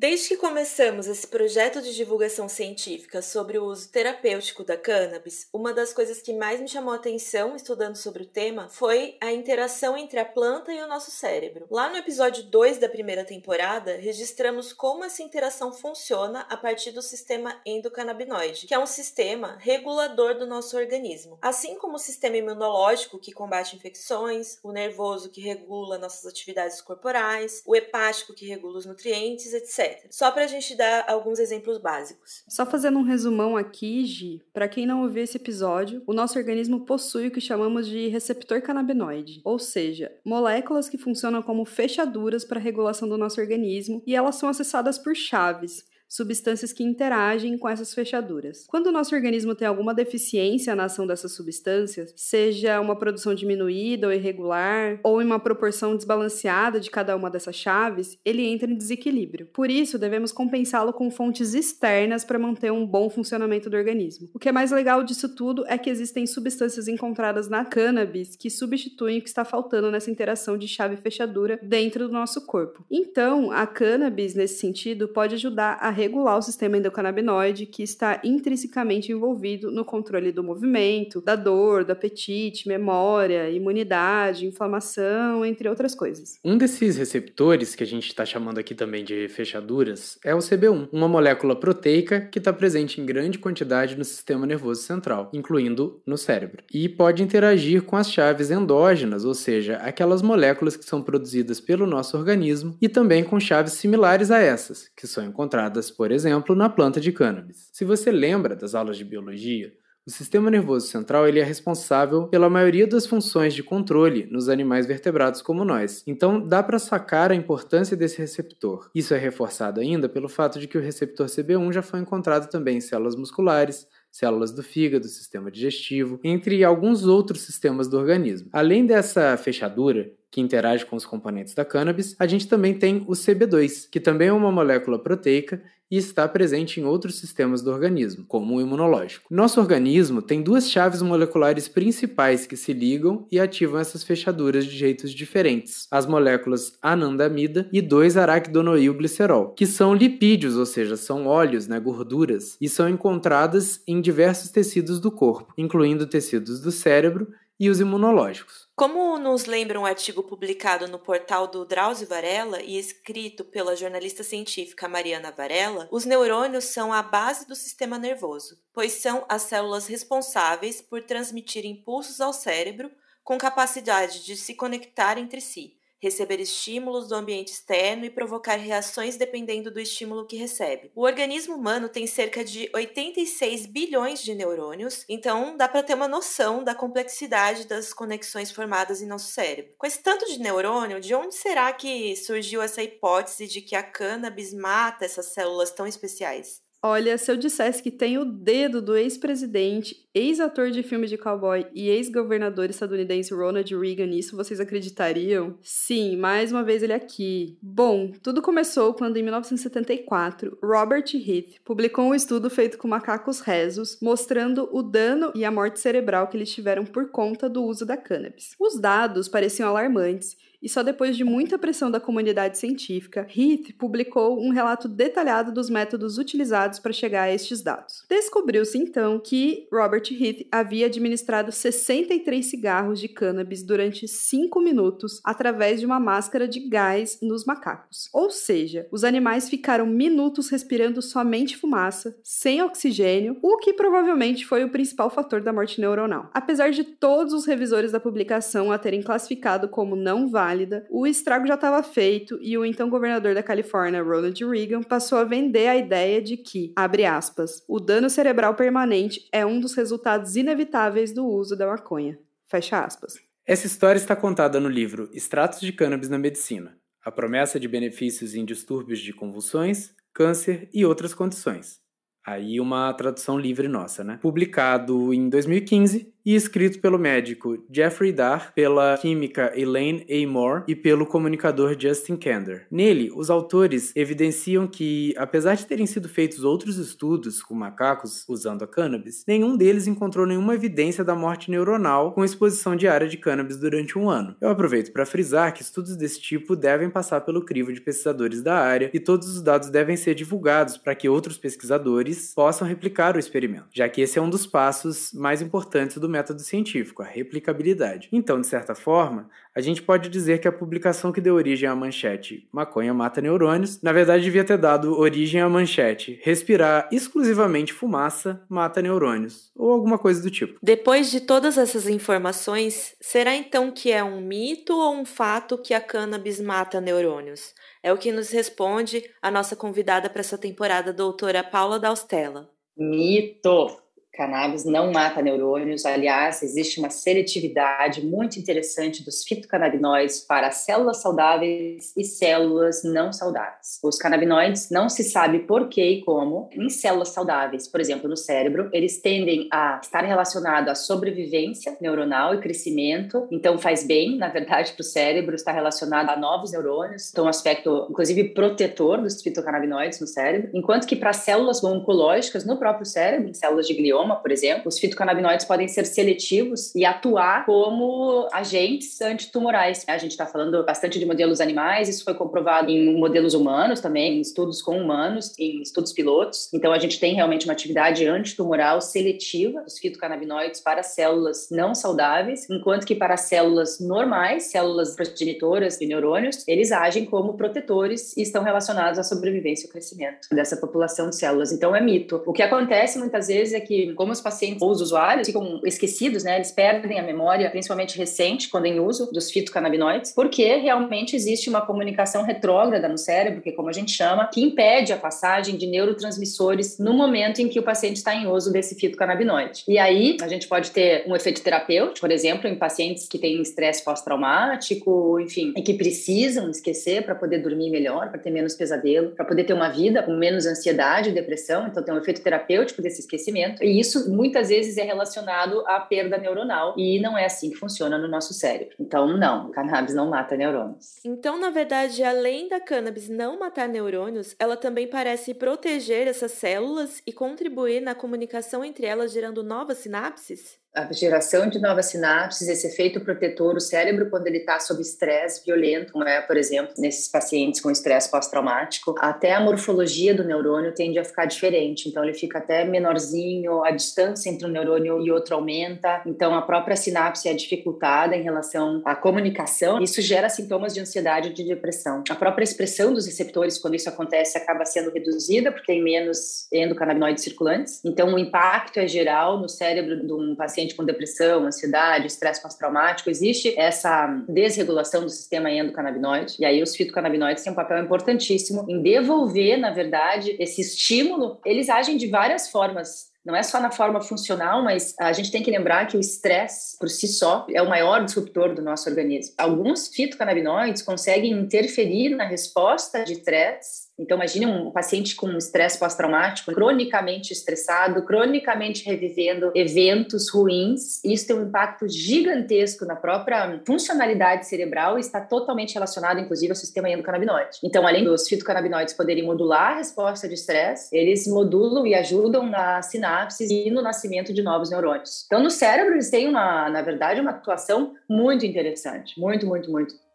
Desde 0.00 0.28
que 0.28 0.36
começamos 0.36 1.08
esse 1.08 1.26
projeto 1.26 1.82
de 1.82 1.92
divulgação 1.92 2.48
científica 2.48 3.20
sobre 3.20 3.58
o 3.58 3.64
uso 3.64 3.90
terapêutico 3.90 4.62
da 4.62 4.76
cannabis, 4.76 5.48
uma 5.52 5.72
das 5.72 5.92
coisas 5.92 6.22
que 6.22 6.32
mais 6.32 6.60
me 6.60 6.68
chamou 6.68 6.92
a 6.92 6.96
atenção 6.96 7.56
estudando 7.56 7.96
sobre 7.96 8.22
o 8.22 8.26
tema 8.28 8.68
foi 8.68 9.16
a 9.20 9.32
interação 9.32 9.98
entre 9.98 10.20
a 10.20 10.24
planta 10.24 10.72
e 10.72 10.80
o 10.80 10.86
nosso 10.86 11.10
cérebro. 11.10 11.66
Lá 11.68 11.90
no 11.90 11.96
episódio 11.96 12.44
2 12.44 12.78
da 12.78 12.88
primeira 12.88 13.24
temporada, 13.24 13.96
registramos 13.96 14.72
como 14.72 15.02
essa 15.02 15.20
interação 15.20 15.72
funciona 15.72 16.46
a 16.48 16.56
partir 16.56 16.92
do 16.92 17.02
sistema 17.02 17.60
endocannabinoide, 17.66 18.68
que 18.68 18.74
é 18.74 18.78
um 18.78 18.86
sistema 18.86 19.56
regulador 19.58 20.38
do 20.38 20.46
nosso 20.46 20.76
organismo. 20.76 21.40
Assim 21.42 21.74
como 21.74 21.96
o 21.96 21.98
sistema 21.98 22.36
imunológico, 22.36 23.18
que 23.18 23.32
combate 23.32 23.74
infecções, 23.74 24.60
o 24.62 24.70
nervoso, 24.70 25.28
que 25.28 25.40
regula 25.40 25.98
nossas 25.98 26.24
atividades 26.24 26.80
corporais, 26.80 27.64
o 27.66 27.74
hepático, 27.74 28.32
que 28.32 28.46
regula 28.46 28.78
os 28.78 28.86
nutrientes, 28.86 29.52
etc. 29.52 29.87
Só 30.10 30.30
para 30.30 30.44
a 30.44 30.46
gente 30.46 30.74
dar 30.74 31.04
alguns 31.08 31.38
exemplos 31.38 31.78
básicos. 31.78 32.44
Só 32.48 32.66
fazendo 32.66 32.98
um 32.98 33.02
resumão 33.02 33.56
aqui, 33.56 34.04
Gi, 34.04 34.42
para 34.52 34.68
quem 34.68 34.86
não 34.86 35.02
ouviu 35.02 35.22
esse 35.22 35.36
episódio, 35.36 36.02
o 36.06 36.12
nosso 36.12 36.38
organismo 36.38 36.84
possui 36.84 37.28
o 37.28 37.30
que 37.30 37.40
chamamos 37.40 37.86
de 37.86 38.08
receptor 38.08 38.60
canabinoide, 38.62 39.40
ou 39.44 39.58
seja, 39.58 40.12
moléculas 40.24 40.88
que 40.88 40.98
funcionam 40.98 41.42
como 41.42 41.64
fechaduras 41.64 42.44
para 42.44 42.58
a 42.58 42.62
regulação 42.62 43.08
do 43.08 43.18
nosso 43.18 43.40
organismo 43.40 44.02
e 44.06 44.14
elas 44.14 44.36
são 44.36 44.48
acessadas 44.48 44.98
por 44.98 45.14
chaves, 45.14 45.84
substâncias 46.08 46.72
que 46.72 46.82
interagem 46.82 47.58
com 47.58 47.68
essas 47.68 47.92
fechaduras. 47.92 48.64
Quando 48.66 48.86
o 48.86 48.92
nosso 48.92 49.14
organismo 49.14 49.54
tem 49.54 49.68
alguma 49.68 49.94
deficiência 49.94 50.74
na 50.74 50.84
ação 50.84 51.06
dessas 51.06 51.32
substâncias, 51.32 52.12
seja 52.16 52.80
uma 52.80 52.96
produção 52.96 53.34
diminuída 53.34 54.06
ou 54.06 54.12
irregular, 54.12 54.98
ou 55.02 55.20
em 55.20 55.24
uma 55.26 55.38
proporção 55.38 55.96
desbalanceada 55.96 56.80
de 56.80 56.90
cada 56.90 57.14
uma 57.14 57.30
dessas 57.30 57.56
chaves, 57.56 58.18
ele 58.24 58.46
entra 58.46 58.70
em 58.70 58.76
desequilíbrio. 58.76 59.46
Por 59.52 59.70
isso, 59.70 59.98
devemos 59.98 60.32
compensá-lo 60.32 60.92
com 60.92 61.10
fontes 61.10 61.54
externas 61.54 62.24
para 62.24 62.38
manter 62.38 62.72
um 62.72 62.86
bom 62.86 63.10
funcionamento 63.10 63.68
do 63.68 63.76
organismo. 63.76 64.28
O 64.32 64.38
que 64.38 64.48
é 64.48 64.52
mais 64.52 64.70
legal 64.70 65.02
disso 65.02 65.34
tudo 65.34 65.64
é 65.66 65.76
que 65.76 65.90
existem 65.90 66.26
substâncias 66.26 66.88
encontradas 66.88 67.48
na 67.48 67.64
cannabis 67.64 68.36
que 68.36 68.50
substituem 68.50 69.18
o 69.18 69.22
que 69.22 69.28
está 69.28 69.44
faltando 69.44 69.90
nessa 69.90 70.10
interação 70.10 70.56
de 70.56 70.66
chave 70.66 70.94
e 70.94 70.98
fechadura 70.98 71.58
dentro 71.62 72.06
do 72.06 72.12
nosso 72.12 72.46
corpo. 72.46 72.84
Então, 72.90 73.50
a 73.50 73.66
cannabis, 73.66 74.34
nesse 74.34 74.58
sentido, 74.58 75.08
pode 75.08 75.34
ajudar 75.34 75.78
a 75.80 75.90
regular 75.98 76.38
o 76.38 76.42
sistema 76.42 76.78
endocannabinoide 76.78 77.66
que 77.66 77.82
está 77.82 78.20
intrinsecamente 78.24 79.10
envolvido 79.12 79.70
no 79.70 79.84
controle 79.84 80.32
do 80.32 80.42
movimento, 80.42 81.20
da 81.20 81.34
dor, 81.34 81.84
do 81.84 81.92
apetite, 81.92 82.68
memória, 82.68 83.50
imunidade, 83.50 84.46
inflamação, 84.46 85.44
entre 85.44 85.68
outras 85.68 85.94
coisas. 85.94 86.38
Um 86.44 86.56
desses 86.56 86.96
receptores, 86.96 87.74
que 87.74 87.82
a 87.82 87.86
gente 87.86 88.06
está 88.06 88.24
chamando 88.24 88.58
aqui 88.58 88.74
também 88.74 89.04
de 89.04 89.28
fechaduras, 89.28 90.18
é 90.24 90.34
o 90.34 90.38
CB1, 90.38 90.88
uma 90.92 91.08
molécula 91.08 91.56
proteica 91.56 92.20
que 92.20 92.38
está 92.38 92.52
presente 92.52 93.00
em 93.00 93.06
grande 93.06 93.38
quantidade 93.38 93.96
no 93.96 94.04
sistema 94.04 94.46
nervoso 94.46 94.82
central, 94.82 95.30
incluindo 95.34 96.00
no 96.06 96.16
cérebro, 96.16 96.62
e 96.72 96.88
pode 96.88 97.22
interagir 97.22 97.82
com 97.82 97.96
as 97.96 98.10
chaves 98.10 98.50
endógenas, 98.50 99.24
ou 99.24 99.34
seja, 99.34 99.76
aquelas 99.76 100.22
moléculas 100.22 100.76
que 100.76 100.84
são 100.84 101.02
produzidas 101.02 101.60
pelo 101.60 101.86
nosso 101.86 102.16
organismo, 102.16 102.76
e 102.80 102.88
também 102.88 103.24
com 103.24 103.40
chaves 103.40 103.72
similares 103.72 104.30
a 104.30 104.38
essas, 104.38 104.88
que 104.96 105.06
são 105.06 105.24
encontradas, 105.24 105.87
por 105.90 106.10
exemplo, 106.10 106.54
na 106.54 106.68
planta 106.68 107.00
de 107.00 107.12
cannabis. 107.12 107.68
Se 107.72 107.84
você 107.84 108.10
lembra 108.10 108.54
das 108.54 108.74
aulas 108.74 108.96
de 108.96 109.04
biologia, 109.04 109.72
o 110.08 110.10
sistema 110.10 110.50
nervoso 110.50 110.86
central 110.86 111.28
ele 111.28 111.38
é 111.38 111.44
responsável 111.44 112.28
pela 112.28 112.48
maioria 112.48 112.86
das 112.86 113.06
funções 113.06 113.52
de 113.52 113.62
controle 113.62 114.26
nos 114.30 114.48
animais 114.48 114.86
vertebrados 114.86 115.42
como 115.42 115.66
nós. 115.66 116.02
Então 116.06 116.40
dá 116.40 116.62
para 116.62 116.78
sacar 116.78 117.30
a 117.30 117.34
importância 117.34 117.94
desse 117.94 118.16
receptor. 118.16 118.90
Isso 118.94 119.12
é 119.12 119.18
reforçado 119.18 119.82
ainda 119.82 120.08
pelo 120.08 120.26
fato 120.26 120.58
de 120.58 120.66
que 120.66 120.78
o 120.78 120.80
receptor 120.80 121.26
CB1 121.26 121.74
já 121.74 121.82
foi 121.82 122.00
encontrado 122.00 122.48
também 122.48 122.78
em 122.78 122.80
células 122.80 123.16
musculares, 123.16 123.86
células 124.10 124.50
do 124.50 124.62
fígado, 124.62 125.06
sistema 125.06 125.50
digestivo, 125.50 126.18
entre 126.24 126.64
alguns 126.64 127.04
outros 127.04 127.42
sistemas 127.42 127.86
do 127.86 127.98
organismo. 127.98 128.48
Além 128.50 128.86
dessa 128.86 129.36
fechadura, 129.36 130.10
que 130.30 130.40
interage 130.40 130.84
com 130.84 130.96
os 130.96 131.06
componentes 131.06 131.54
da 131.54 131.64
cannabis, 131.64 132.14
a 132.18 132.26
gente 132.26 132.48
também 132.48 132.74
tem 132.74 133.04
o 133.06 133.12
CB2, 133.12 133.88
que 133.90 134.00
também 134.00 134.28
é 134.28 134.32
uma 134.32 134.52
molécula 134.52 134.98
proteica 134.98 135.62
e 135.90 135.96
está 135.96 136.28
presente 136.28 136.80
em 136.80 136.84
outros 136.84 137.18
sistemas 137.18 137.62
do 137.62 137.70
organismo, 137.70 138.24
como 138.26 138.56
o 138.56 138.60
imunológico. 138.60 139.26
Nosso 139.30 139.60
organismo 139.60 140.20
tem 140.20 140.42
duas 140.42 140.70
chaves 140.70 141.00
moleculares 141.02 141.66
principais 141.66 142.46
que 142.46 142.56
se 142.56 142.72
ligam 142.72 143.26
e 143.32 143.40
ativam 143.40 143.80
essas 143.80 144.04
fechaduras 144.04 144.66
de 144.66 144.76
jeitos 144.76 145.12
diferentes: 145.12 145.86
as 145.90 146.06
moléculas 146.06 146.74
anandamida 146.82 147.68
e 147.72 147.80
2-araquidonoilglicerol, 147.80 149.54
que 149.54 149.66
são 149.66 149.94
lipídios, 149.94 150.56
ou 150.56 150.66
seja, 150.66 150.96
são 150.96 151.26
óleos, 151.26 151.66
né, 151.66 151.80
gorduras, 151.80 152.56
e 152.60 152.68
são 152.68 152.88
encontradas 152.88 153.80
em 153.86 154.00
diversos 154.00 154.50
tecidos 154.50 155.00
do 155.00 155.10
corpo, 155.10 155.52
incluindo 155.56 156.06
tecidos 156.06 156.60
do 156.60 156.70
cérebro 156.70 157.28
e 157.58 157.68
os 157.68 157.80
imunológicos. 157.80 158.68
Como 158.76 159.18
nos 159.18 159.46
lembra 159.46 159.80
um 159.80 159.86
artigo 159.86 160.22
publicado 160.22 160.86
no 160.86 160.98
portal 160.98 161.48
do 161.48 161.64
Drauzio 161.64 162.06
Varela 162.06 162.62
e 162.62 162.78
escrito 162.78 163.44
pela 163.44 163.74
jornalista 163.74 164.22
científica 164.22 164.88
Mariana 164.88 165.32
Varela, 165.32 165.88
os 165.90 166.04
neurônios 166.04 166.66
são 166.66 166.92
a 166.92 167.02
base 167.02 167.46
do 167.46 167.56
sistema 167.56 167.98
nervoso, 167.98 168.56
pois 168.72 168.92
são 168.92 169.24
as 169.28 169.42
células 169.42 169.88
responsáveis 169.88 170.80
por 170.80 171.02
transmitir 171.02 171.66
impulsos 171.66 172.20
ao 172.20 172.32
cérebro 172.32 172.90
com 173.24 173.36
capacidade 173.36 174.24
de 174.24 174.36
se 174.36 174.54
conectar 174.54 175.18
entre 175.18 175.40
si, 175.40 175.77
receber 176.00 176.40
estímulos 176.40 177.08
do 177.08 177.14
ambiente 177.14 177.52
externo 177.52 178.04
e 178.04 178.10
provocar 178.10 178.56
reações 178.56 179.16
dependendo 179.16 179.70
do 179.70 179.80
estímulo 179.80 180.26
que 180.26 180.36
recebe. 180.36 180.90
O 180.94 181.02
organismo 181.02 181.56
humano 181.56 181.88
tem 181.88 182.06
cerca 182.06 182.44
de 182.44 182.70
86 182.74 183.66
bilhões 183.66 184.22
de 184.22 184.34
neurônios, 184.34 185.04
então 185.08 185.56
dá 185.56 185.68
para 185.68 185.82
ter 185.82 185.94
uma 185.94 186.08
noção 186.08 186.62
da 186.62 186.74
complexidade 186.74 187.66
das 187.66 187.92
conexões 187.92 188.50
formadas 188.50 189.02
em 189.02 189.06
nosso 189.06 189.32
cérebro. 189.32 189.72
Com 189.78 189.86
esse 189.86 190.02
tanto 190.02 190.26
de 190.26 190.38
neurônio, 190.38 191.00
de 191.00 191.14
onde 191.14 191.34
será 191.34 191.72
que 191.72 192.14
surgiu 192.16 192.62
essa 192.62 192.82
hipótese 192.82 193.46
de 193.46 193.60
que 193.60 193.74
a 193.74 193.82
cannabis 193.82 194.52
mata 194.52 195.04
essas 195.04 195.32
células 195.32 195.70
tão 195.70 195.86
especiais? 195.86 196.67
Olha, 196.80 197.18
se 197.18 197.28
eu 197.28 197.36
dissesse 197.36 197.82
que 197.82 197.90
tem 197.90 198.18
o 198.18 198.24
dedo 198.24 198.80
do 198.80 198.96
ex-presidente, 198.96 199.96
ex-ator 200.14 200.70
de 200.70 200.84
filme 200.84 201.08
de 201.08 201.18
cowboy 201.18 201.66
e 201.74 201.88
ex-governador 201.88 202.70
estadunidense 202.70 203.34
Ronald 203.34 203.68
Reagan 203.76 204.06
nisso, 204.06 204.36
vocês 204.36 204.60
acreditariam? 204.60 205.58
Sim, 205.60 206.16
mais 206.16 206.52
uma 206.52 206.62
vez 206.62 206.80
ele 206.84 206.92
aqui. 206.92 207.58
Bom, 207.60 208.12
tudo 208.22 208.40
começou 208.40 208.94
quando 208.94 209.16
em 209.16 209.24
1974, 209.24 210.56
Robert 210.62 211.06
Heath 211.14 211.60
publicou 211.64 212.04
um 212.04 212.14
estudo 212.14 212.48
feito 212.48 212.78
com 212.78 212.86
macacos 212.86 213.40
rezos, 213.40 213.98
mostrando 214.00 214.68
o 214.72 214.80
dano 214.80 215.32
e 215.34 215.44
a 215.44 215.50
morte 215.50 215.80
cerebral 215.80 216.28
que 216.28 216.36
eles 216.36 216.54
tiveram 216.54 216.84
por 216.84 217.10
conta 217.10 217.48
do 217.48 217.64
uso 217.64 217.84
da 217.84 217.96
cannabis. 217.96 218.54
Os 218.56 218.80
dados 218.80 219.28
pareciam 219.28 219.68
alarmantes 219.68 220.36
e 220.62 220.68
só 220.68 220.82
depois 220.82 221.16
de 221.16 221.24
muita 221.24 221.58
pressão 221.58 221.90
da 221.90 222.00
comunidade 222.00 222.58
científica, 222.58 223.26
Heath 223.28 223.72
publicou 223.78 224.40
um 224.40 224.50
relato 224.50 224.88
detalhado 224.88 225.52
dos 225.52 225.70
métodos 225.70 226.18
utilizados 226.18 226.78
para 226.78 226.92
chegar 226.92 227.22
a 227.22 227.32
estes 227.32 227.62
dados. 227.62 228.04
Descobriu-se 228.08 228.76
então 228.76 229.20
que 229.20 229.68
Robert 229.72 230.02
Heath 230.10 230.46
havia 230.50 230.86
administrado 230.86 231.52
63 231.52 232.44
cigarros 232.44 233.00
de 233.00 233.08
cannabis 233.08 233.62
durante 233.62 234.08
5 234.08 234.60
minutos 234.60 235.20
através 235.24 235.80
de 235.80 235.86
uma 235.86 236.00
máscara 236.00 236.48
de 236.48 236.60
gás 236.68 237.18
nos 237.22 237.44
macacos. 237.44 238.08
Ou 238.12 238.30
seja, 238.30 238.86
os 238.90 239.04
animais 239.04 239.48
ficaram 239.48 239.86
minutos 239.86 240.48
respirando 240.48 241.00
somente 241.00 241.56
fumaça, 241.56 242.16
sem 242.22 242.62
oxigênio, 242.62 243.38
o 243.42 243.58
que 243.58 243.72
provavelmente 243.72 244.44
foi 244.44 244.64
o 244.64 244.70
principal 244.70 245.10
fator 245.10 245.40
da 245.40 245.52
morte 245.52 245.80
neuronal. 245.80 246.30
Apesar 246.34 246.70
de 246.70 246.82
todos 246.82 247.32
os 247.32 247.46
revisores 247.46 247.92
da 247.92 248.00
publicação 248.00 248.72
a 248.72 248.78
terem 248.78 249.02
classificado 249.02 249.68
como 249.68 249.94
não 249.94 250.28
válido 250.28 250.47
válida, 250.48 250.86
o 250.90 251.06
estrago 251.06 251.46
já 251.46 251.54
estava 251.54 251.82
feito 251.82 252.38
e 252.40 252.56
o 252.56 252.64
então 252.64 252.88
governador 252.88 253.34
da 253.34 253.42
Califórnia, 253.42 254.02
Ronald 254.02 254.44
Reagan, 254.44 254.82
passou 254.82 255.18
a 255.18 255.24
vender 255.24 255.68
a 255.68 255.76
ideia 255.76 256.22
de 256.22 256.36
que, 256.36 256.72
abre 256.74 257.04
aspas, 257.04 257.62
o 257.68 257.78
dano 257.78 258.08
cerebral 258.08 258.54
permanente 258.54 259.28
é 259.30 259.44
um 259.44 259.60
dos 259.60 259.74
resultados 259.74 260.36
inevitáveis 260.36 261.12
do 261.12 261.26
uso 261.26 261.56
da 261.56 261.66
maconha. 261.66 262.18
Fecha 262.46 262.82
aspas. 262.82 263.14
Essa 263.46 263.66
história 263.66 263.98
está 263.98 264.16
contada 264.16 264.58
no 264.58 264.68
livro 264.68 265.10
Extratos 265.12 265.60
de 265.60 265.72
Cannabis 265.72 266.08
na 266.08 266.18
Medicina. 266.18 266.76
A 267.04 267.10
promessa 267.10 267.60
de 267.60 267.68
benefícios 267.68 268.34
em 268.34 268.44
distúrbios 268.44 269.00
de 269.00 269.12
convulsões, 269.12 269.94
câncer 270.14 270.68
e 270.72 270.84
outras 270.84 271.14
condições. 271.14 271.80
Aí 272.26 272.60
uma 272.60 272.92
tradução 272.92 273.38
livre 273.38 273.68
nossa, 273.68 274.04
né? 274.04 274.18
Publicado 274.20 275.14
em 275.14 275.30
2015 275.30 276.12
e 276.28 276.34
escrito 276.34 276.78
pelo 276.78 276.98
médico 276.98 277.56
Jeffrey 277.72 278.12
Dar, 278.12 278.52
pela 278.52 278.98
química 278.98 279.50
Elaine 279.56 280.04
A. 280.10 280.30
Moore 280.30 280.64
e 280.68 280.76
pelo 280.76 281.06
comunicador 281.06 281.74
Justin 281.80 282.16
Kander. 282.16 282.66
Nele, 282.70 283.10
os 283.16 283.30
autores 283.30 283.96
evidenciam 283.96 284.66
que, 284.66 285.14
apesar 285.16 285.54
de 285.54 285.64
terem 285.64 285.86
sido 285.86 286.06
feitos 286.06 286.44
outros 286.44 286.76
estudos 286.76 287.42
com 287.42 287.54
macacos 287.54 288.26
usando 288.28 288.62
a 288.62 288.68
cannabis, 288.68 289.24
nenhum 289.26 289.56
deles 289.56 289.86
encontrou 289.86 290.26
nenhuma 290.26 290.54
evidência 290.54 291.02
da 291.02 291.14
morte 291.14 291.50
neuronal 291.50 292.12
com 292.12 292.22
exposição 292.22 292.76
diária 292.76 293.08
de 293.08 293.16
cannabis 293.16 293.56
durante 293.56 293.98
um 293.98 294.10
ano. 294.10 294.36
Eu 294.38 294.50
aproveito 294.50 294.92
para 294.92 295.06
frisar 295.06 295.54
que 295.54 295.62
estudos 295.62 295.96
desse 295.96 296.20
tipo 296.20 296.54
devem 296.54 296.90
passar 296.90 297.22
pelo 297.22 297.42
crivo 297.42 297.72
de 297.72 297.80
pesquisadores 297.80 298.42
da 298.42 298.58
área 298.58 298.90
e 298.92 299.00
todos 299.00 299.28
os 299.28 299.40
dados 299.40 299.70
devem 299.70 299.96
ser 299.96 300.14
divulgados 300.14 300.76
para 300.76 300.94
que 300.94 301.08
outros 301.08 301.38
pesquisadores 301.38 302.34
possam 302.34 302.68
replicar 302.68 303.16
o 303.16 303.18
experimento, 303.18 303.68
já 303.72 303.88
que 303.88 304.02
esse 304.02 304.18
é 304.18 304.20
um 304.20 304.28
dos 304.28 304.46
passos 304.46 305.10
mais 305.14 305.40
importantes 305.40 305.96
do 305.96 306.06
método 306.06 306.17
científico, 306.38 307.02
a 307.02 307.06
replicabilidade. 307.06 308.08
Então, 308.12 308.40
de 308.40 308.46
certa 308.46 308.74
forma, 308.74 309.28
a 309.54 309.60
gente 309.60 309.82
pode 309.82 310.08
dizer 310.08 310.40
que 310.40 310.46
a 310.46 310.52
publicação 310.52 311.10
que 311.10 311.20
deu 311.20 311.34
origem 311.34 311.68
à 311.68 311.74
manchete 311.74 312.48
Maconha 312.52 312.94
mata 312.94 313.20
neurônios, 313.20 313.82
na 313.82 313.92
verdade 313.92 314.22
devia 314.22 314.44
ter 314.44 314.56
dado 314.56 314.98
origem 314.98 315.40
à 315.40 315.48
manchete 315.48 316.20
Respirar 316.22 316.88
exclusivamente 316.92 317.72
fumaça 317.72 318.44
mata 318.48 318.80
neurônios, 318.80 319.50
ou 319.56 319.72
alguma 319.72 319.98
coisa 319.98 320.22
do 320.22 320.30
tipo. 320.30 320.58
Depois 320.62 321.10
de 321.10 321.20
todas 321.20 321.58
essas 321.58 321.88
informações, 321.88 322.94
será 323.00 323.34
então 323.34 323.70
que 323.70 323.90
é 323.90 324.02
um 324.02 324.20
mito 324.20 324.74
ou 324.74 324.94
um 324.94 325.04
fato 325.04 325.58
que 325.58 325.74
a 325.74 325.80
cannabis 325.80 326.40
mata 326.40 326.80
neurônios? 326.80 327.54
É 327.82 327.92
o 327.92 327.98
que 327.98 328.12
nos 328.12 328.30
responde 328.30 329.02
a 329.20 329.30
nossa 329.30 329.56
convidada 329.56 330.08
para 330.08 330.20
essa 330.20 330.38
temporada, 330.38 330.92
doutora 330.92 331.42
Paula 331.42 331.78
Daustella. 331.78 332.50
Mito! 332.76 333.87
Cannabis 334.18 334.64
não 334.64 334.90
mata 334.90 335.22
neurônios, 335.22 335.86
aliás, 335.86 336.42
existe 336.42 336.80
uma 336.80 336.90
seletividade 336.90 338.04
muito 338.04 338.36
interessante 338.36 339.04
dos 339.04 339.22
fitocannabinoides 339.22 340.18
para 340.18 340.50
células 340.50 340.96
saudáveis 340.96 341.92
e 341.96 342.02
células 342.02 342.82
não 342.82 343.12
saudáveis. 343.12 343.78
Os 343.80 343.96
canabinoides 343.96 344.70
não 344.70 344.88
se 344.88 345.04
sabe 345.04 345.38
por 345.38 345.68
que 345.68 345.80
e 345.80 346.00
como 346.02 346.50
em 346.52 346.68
células 346.68 347.10
saudáveis, 347.10 347.68
por 347.68 347.80
exemplo, 347.80 348.08
no 348.08 348.16
cérebro, 348.16 348.68
eles 348.72 349.00
tendem 349.00 349.48
a 349.52 349.78
estar 349.80 350.02
relacionados 350.02 350.68
à 350.68 350.74
sobrevivência 350.74 351.76
neuronal 351.80 352.34
e 352.34 352.40
crescimento, 352.40 353.28
então 353.30 353.56
faz 353.56 353.86
bem, 353.86 354.18
na 354.18 354.28
verdade, 354.28 354.72
para 354.72 354.80
o 354.80 354.84
cérebro, 354.84 355.36
está 355.36 355.52
relacionado 355.52 356.10
a 356.10 356.16
novos 356.16 356.50
neurônios, 356.50 357.10
então 357.12 357.26
um 357.26 357.28
aspecto, 357.28 357.86
inclusive, 357.88 358.30
protetor 358.30 359.00
dos 359.00 359.22
fitocannabinoides 359.22 360.00
no 360.00 360.08
cérebro, 360.08 360.50
enquanto 360.52 360.88
que 360.88 360.96
para 360.96 361.12
células 361.12 361.62
oncológicas 361.62 362.44
no 362.44 362.56
próprio 362.56 362.84
cérebro, 362.84 363.28
em 363.28 363.34
células 363.34 363.68
de 363.68 363.74
glioma, 363.74 364.07
por 364.16 364.30
exemplo, 364.30 364.68
os 364.68 364.78
fitocannabinoides 364.78 365.46
podem 365.46 365.68
ser 365.68 365.84
seletivos 365.86 366.74
e 366.74 366.84
atuar 366.84 367.44
como 367.46 368.28
agentes 368.32 369.00
antitumorais. 369.00 369.84
A 369.86 369.98
gente 369.98 370.12
está 370.12 370.26
falando 370.26 370.64
bastante 370.64 370.98
de 370.98 371.06
modelos 371.06 371.40
animais, 371.40 371.88
isso 371.88 372.04
foi 372.04 372.14
comprovado 372.14 372.70
em 372.70 372.96
modelos 372.98 373.34
humanos 373.34 373.80
também, 373.80 374.18
em 374.18 374.20
estudos 374.20 374.62
com 374.62 374.78
humanos, 374.78 375.34
em 375.38 375.62
estudos 375.62 375.92
pilotos. 375.92 376.48
Então, 376.52 376.72
a 376.72 376.78
gente 376.78 376.98
tem 376.98 377.14
realmente 377.14 377.46
uma 377.46 377.52
atividade 377.52 378.06
antitumoral 378.06 378.80
seletiva 378.80 379.62
dos 379.62 379.78
fitocannabinoides 379.78 380.60
para 380.60 380.82
células 380.82 381.48
não 381.50 381.74
saudáveis, 381.74 382.48
enquanto 382.50 382.86
que 382.86 382.94
para 382.94 383.16
células 383.16 383.80
normais, 383.80 384.44
células 384.44 384.94
progenitoras 384.94 385.78
de 385.78 385.86
neurônios, 385.86 386.44
eles 386.46 386.72
agem 386.72 387.04
como 387.04 387.34
protetores 387.34 388.16
e 388.16 388.22
estão 388.22 388.42
relacionados 388.42 388.98
à 388.98 389.02
sobrevivência 389.02 389.64
e 389.64 389.68
ao 389.68 389.72
crescimento 389.72 390.28
dessa 390.32 390.56
população 390.56 391.10
de 391.10 391.16
células. 391.16 391.52
Então, 391.52 391.74
é 391.74 391.80
mito. 391.80 392.22
O 392.26 392.32
que 392.32 392.42
acontece 392.42 392.98
muitas 392.98 393.28
vezes 393.28 393.54
é 393.54 393.60
que 393.60 393.92
como 393.98 394.12
os 394.12 394.20
pacientes 394.20 394.62
ou 394.62 394.70
os 394.70 394.80
usuários 394.80 395.26
ficam 395.26 395.60
esquecidos, 395.64 396.22
né? 396.22 396.36
Eles 396.36 396.52
perdem 396.52 397.00
a 397.00 397.02
memória, 397.02 397.50
principalmente 397.50 397.98
recente, 397.98 398.48
quando 398.48 398.66
em 398.66 398.78
uso 398.78 399.10
dos 399.12 399.28
fitocannabinoides, 399.30 400.12
porque 400.12 400.56
realmente 400.56 401.16
existe 401.16 401.50
uma 401.50 401.60
comunicação 401.60 402.22
retrógrada 402.22 402.88
no 402.88 402.96
cérebro, 402.96 403.40
que 403.42 403.50
é 403.50 403.52
como 403.52 403.68
a 403.68 403.72
gente 403.72 403.90
chama, 403.90 404.26
que 404.28 404.40
impede 404.40 404.92
a 404.92 404.96
passagem 404.96 405.56
de 405.56 405.66
neurotransmissores 405.66 406.78
no 406.78 406.92
momento 406.94 407.40
em 407.40 407.48
que 407.48 407.58
o 407.58 407.62
paciente 407.62 407.96
está 407.96 408.14
em 408.14 408.28
uso 408.28 408.52
desse 408.52 408.76
fitocannabinoide. 408.76 409.64
E 409.66 409.78
aí 409.78 410.16
a 410.22 410.28
gente 410.28 410.46
pode 410.46 410.70
ter 410.70 411.04
um 411.08 411.16
efeito 411.16 411.42
terapêutico, 411.42 412.00
por 412.00 412.12
exemplo, 412.12 412.48
em 412.48 412.54
pacientes 412.54 413.08
que 413.08 413.18
têm 413.18 413.42
estresse 413.42 413.84
pós-traumático, 413.84 415.18
enfim, 415.18 415.52
e 415.56 415.62
que 415.62 415.74
precisam 415.74 416.48
esquecer 416.50 417.02
para 417.02 417.16
poder 417.16 417.38
dormir 417.38 417.68
melhor, 417.70 418.10
para 418.10 418.20
ter 418.20 418.30
menos 418.30 418.54
pesadelo, 418.54 419.10
para 419.10 419.24
poder 419.24 419.42
ter 419.42 419.54
uma 419.54 419.68
vida 419.68 420.04
com 420.04 420.14
menos 420.16 420.46
ansiedade 420.46 421.10
e 421.10 421.12
depressão. 421.12 421.66
Então 421.66 421.82
tem 421.82 421.92
um 421.92 421.98
efeito 421.98 422.20
terapêutico 422.20 422.80
desse 422.80 423.00
esquecimento. 423.00 423.64
E 423.64 423.80
isso 423.80 423.87
isso 423.88 424.10
muitas 424.10 424.48
vezes 424.48 424.76
é 424.76 424.82
relacionado 424.82 425.64
à 425.66 425.80
perda 425.80 426.18
neuronal 426.18 426.74
e 426.76 427.00
não 427.00 427.16
é 427.16 427.24
assim 427.24 427.50
que 427.50 427.56
funciona 427.56 427.98
no 427.98 428.06
nosso 428.06 428.34
cérebro. 428.34 428.76
Então, 428.78 429.16
não, 429.16 429.50
cannabis 429.50 429.94
não 429.94 430.08
mata 430.08 430.36
neurônios. 430.36 430.96
Então, 431.04 431.38
na 431.38 431.50
verdade, 431.50 432.02
além 432.02 432.48
da 432.48 432.60
cannabis 432.60 433.08
não 433.08 433.38
matar 433.38 433.68
neurônios, 433.68 434.36
ela 434.38 434.56
também 434.56 434.86
parece 434.86 435.34
proteger 435.34 436.06
essas 436.06 436.32
células 436.32 437.02
e 437.06 437.12
contribuir 437.12 437.80
na 437.80 437.94
comunicação 437.94 438.64
entre 438.64 438.86
elas, 438.86 439.12
gerando 439.12 439.42
novas 439.42 439.78
sinapses? 439.78 440.58
A 440.74 440.92
geração 440.92 441.48
de 441.48 441.58
novas 441.60 441.86
sinapses, 441.86 442.48
esse 442.48 442.66
efeito 442.66 443.00
protetor, 443.00 443.56
o 443.56 443.60
cérebro, 443.60 444.10
quando 444.10 444.26
ele 444.26 444.38
está 444.38 444.60
sob 444.60 444.80
estresse 444.80 445.44
violento, 445.44 445.92
como 445.92 446.04
é, 446.04 446.20
por 446.20 446.36
exemplo, 446.36 446.74
nesses 446.78 447.08
pacientes 447.08 447.60
com 447.60 447.70
estresse 447.70 448.10
pós-traumático, 448.10 448.94
até 448.98 449.34
a 449.34 449.40
morfologia 449.40 450.14
do 450.14 450.24
neurônio 450.24 450.74
tende 450.74 450.98
a 450.98 451.04
ficar 451.04 451.24
diferente. 451.24 451.88
Então, 451.88 452.04
ele 452.04 452.14
fica 452.14 452.38
até 452.38 452.64
menorzinho, 452.64 453.64
a 453.64 453.70
distância 453.70 454.28
entre 454.30 454.46
um 454.46 454.50
neurônio 454.50 455.00
e 455.04 455.10
outro 455.10 455.34
aumenta. 455.34 456.02
Então, 456.06 456.34
a 456.34 456.42
própria 456.42 456.76
sinapse 456.76 457.28
é 457.28 457.34
dificultada 457.34 458.14
em 458.14 458.22
relação 458.22 458.82
à 458.84 458.94
comunicação. 458.94 459.80
Isso 459.82 460.00
gera 460.00 460.28
sintomas 460.28 460.74
de 460.74 460.80
ansiedade 460.80 461.30
e 461.30 461.32
de 461.32 461.44
depressão. 461.44 462.04
A 462.08 462.14
própria 462.14 462.44
expressão 462.44 462.92
dos 462.92 463.06
receptores, 463.06 463.58
quando 463.58 463.74
isso 463.74 463.88
acontece, 463.88 464.36
acaba 464.36 464.64
sendo 464.64 464.90
reduzida, 464.90 465.50
porque 465.50 465.72
tem 465.72 465.82
menos 465.82 466.46
endocannabinoides 466.52 467.24
circulantes. 467.24 467.80
Então, 467.84 468.14
o 468.14 468.18
impacto 468.18 468.78
é 468.78 468.86
geral 468.86 469.38
no 469.38 469.48
cérebro 469.48 470.06
de 470.06 470.12
um 470.12 470.36
paciente 470.36 470.57
paciente 470.58 470.74
com 470.74 470.84
depressão, 470.84 471.46
ansiedade, 471.46 472.08
estresse 472.08 472.42
pós-traumático, 472.42 473.08
existe 473.08 473.54
essa 473.56 474.06
desregulação 474.28 475.02
do 475.02 475.08
sistema 475.08 475.50
endocannabinoide, 475.50 476.36
e 476.38 476.44
aí 476.44 476.62
os 476.62 476.74
fitocannabinoides 476.74 477.44
têm 477.44 477.52
um 477.52 477.56
papel 477.56 477.78
importantíssimo 477.78 478.66
em 478.68 478.82
devolver, 478.82 479.56
na 479.58 479.70
verdade, 479.70 480.36
esse 480.38 480.60
estímulo. 480.60 481.40
Eles 481.44 481.68
agem 481.68 481.96
de 481.96 482.08
várias 482.08 482.50
formas 482.50 483.08
não 483.24 483.36
é 483.36 483.42
só 483.42 483.60
na 483.60 483.70
forma 483.70 484.00
funcional, 484.00 484.64
mas 484.64 484.94
a 484.98 485.12
gente 485.12 485.30
tem 485.30 485.42
que 485.42 485.50
lembrar 485.50 485.86
que 485.86 485.98
o 485.98 486.00
estresse, 486.00 486.78
por 486.78 486.88
si 486.88 487.06
só, 487.06 487.46
é 487.52 487.60
o 487.60 487.68
maior 487.68 488.02
disruptor 488.02 488.54
do 488.54 488.62
nosso 488.62 488.88
organismo. 488.88 489.34
Alguns 489.36 489.88
fitocannabinoides 489.88 490.80
conseguem 490.80 491.32
interferir 491.32 492.16
na 492.16 492.24
resposta 492.24 493.04
de 493.04 493.12
estresse 493.12 493.87
então, 493.98 494.16
imagine 494.16 494.46
um 494.46 494.70
paciente 494.70 495.16
com 495.16 495.28
estresse 495.36 495.78
pós-traumático, 495.78 496.52
cronicamente 496.52 497.32
estressado, 497.32 498.02
cronicamente 498.04 498.84
revivendo 498.84 499.50
eventos 499.54 500.30
ruins. 500.30 501.02
Isso 501.04 501.26
tem 501.26 501.36
um 501.36 501.48
impacto 501.48 501.88
gigantesco 501.88 502.84
na 502.84 502.94
própria 502.94 503.60
funcionalidade 503.66 504.46
cerebral 504.46 504.96
e 504.96 505.00
está 505.00 505.20
totalmente 505.20 505.74
relacionado, 505.74 506.20
inclusive, 506.20 506.52
ao 506.52 506.56
sistema 506.56 506.88
endocannabinoide. 506.88 507.58
Então, 507.64 507.86
além 507.86 508.04
dos 508.04 508.28
fitocannabinoides 508.28 508.94
poderem 508.94 509.24
modular 509.24 509.72
a 509.72 509.76
resposta 509.78 510.28
de 510.28 510.34
estresse, 510.34 510.96
eles 510.96 511.26
modulam 511.26 511.84
e 511.84 511.94
ajudam 511.94 512.46
na 512.46 512.80
sinapses 512.82 513.50
e 513.50 513.68
no 513.70 513.82
nascimento 513.82 514.32
de 514.32 514.42
novos 514.42 514.70
neurônios. 514.70 515.24
Então, 515.26 515.42
no 515.42 515.50
cérebro, 515.50 515.94
eles 515.94 516.08
têm, 516.08 516.28
uma, 516.28 516.68
na 516.70 516.82
verdade, 516.82 517.20
uma 517.20 517.30
atuação 517.30 517.94
muito 518.08 518.46
interessante. 518.46 519.18
Muito, 519.18 519.44
muito, 519.46 519.70
muito. 519.70 520.07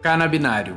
Canabinário. 0.00 0.76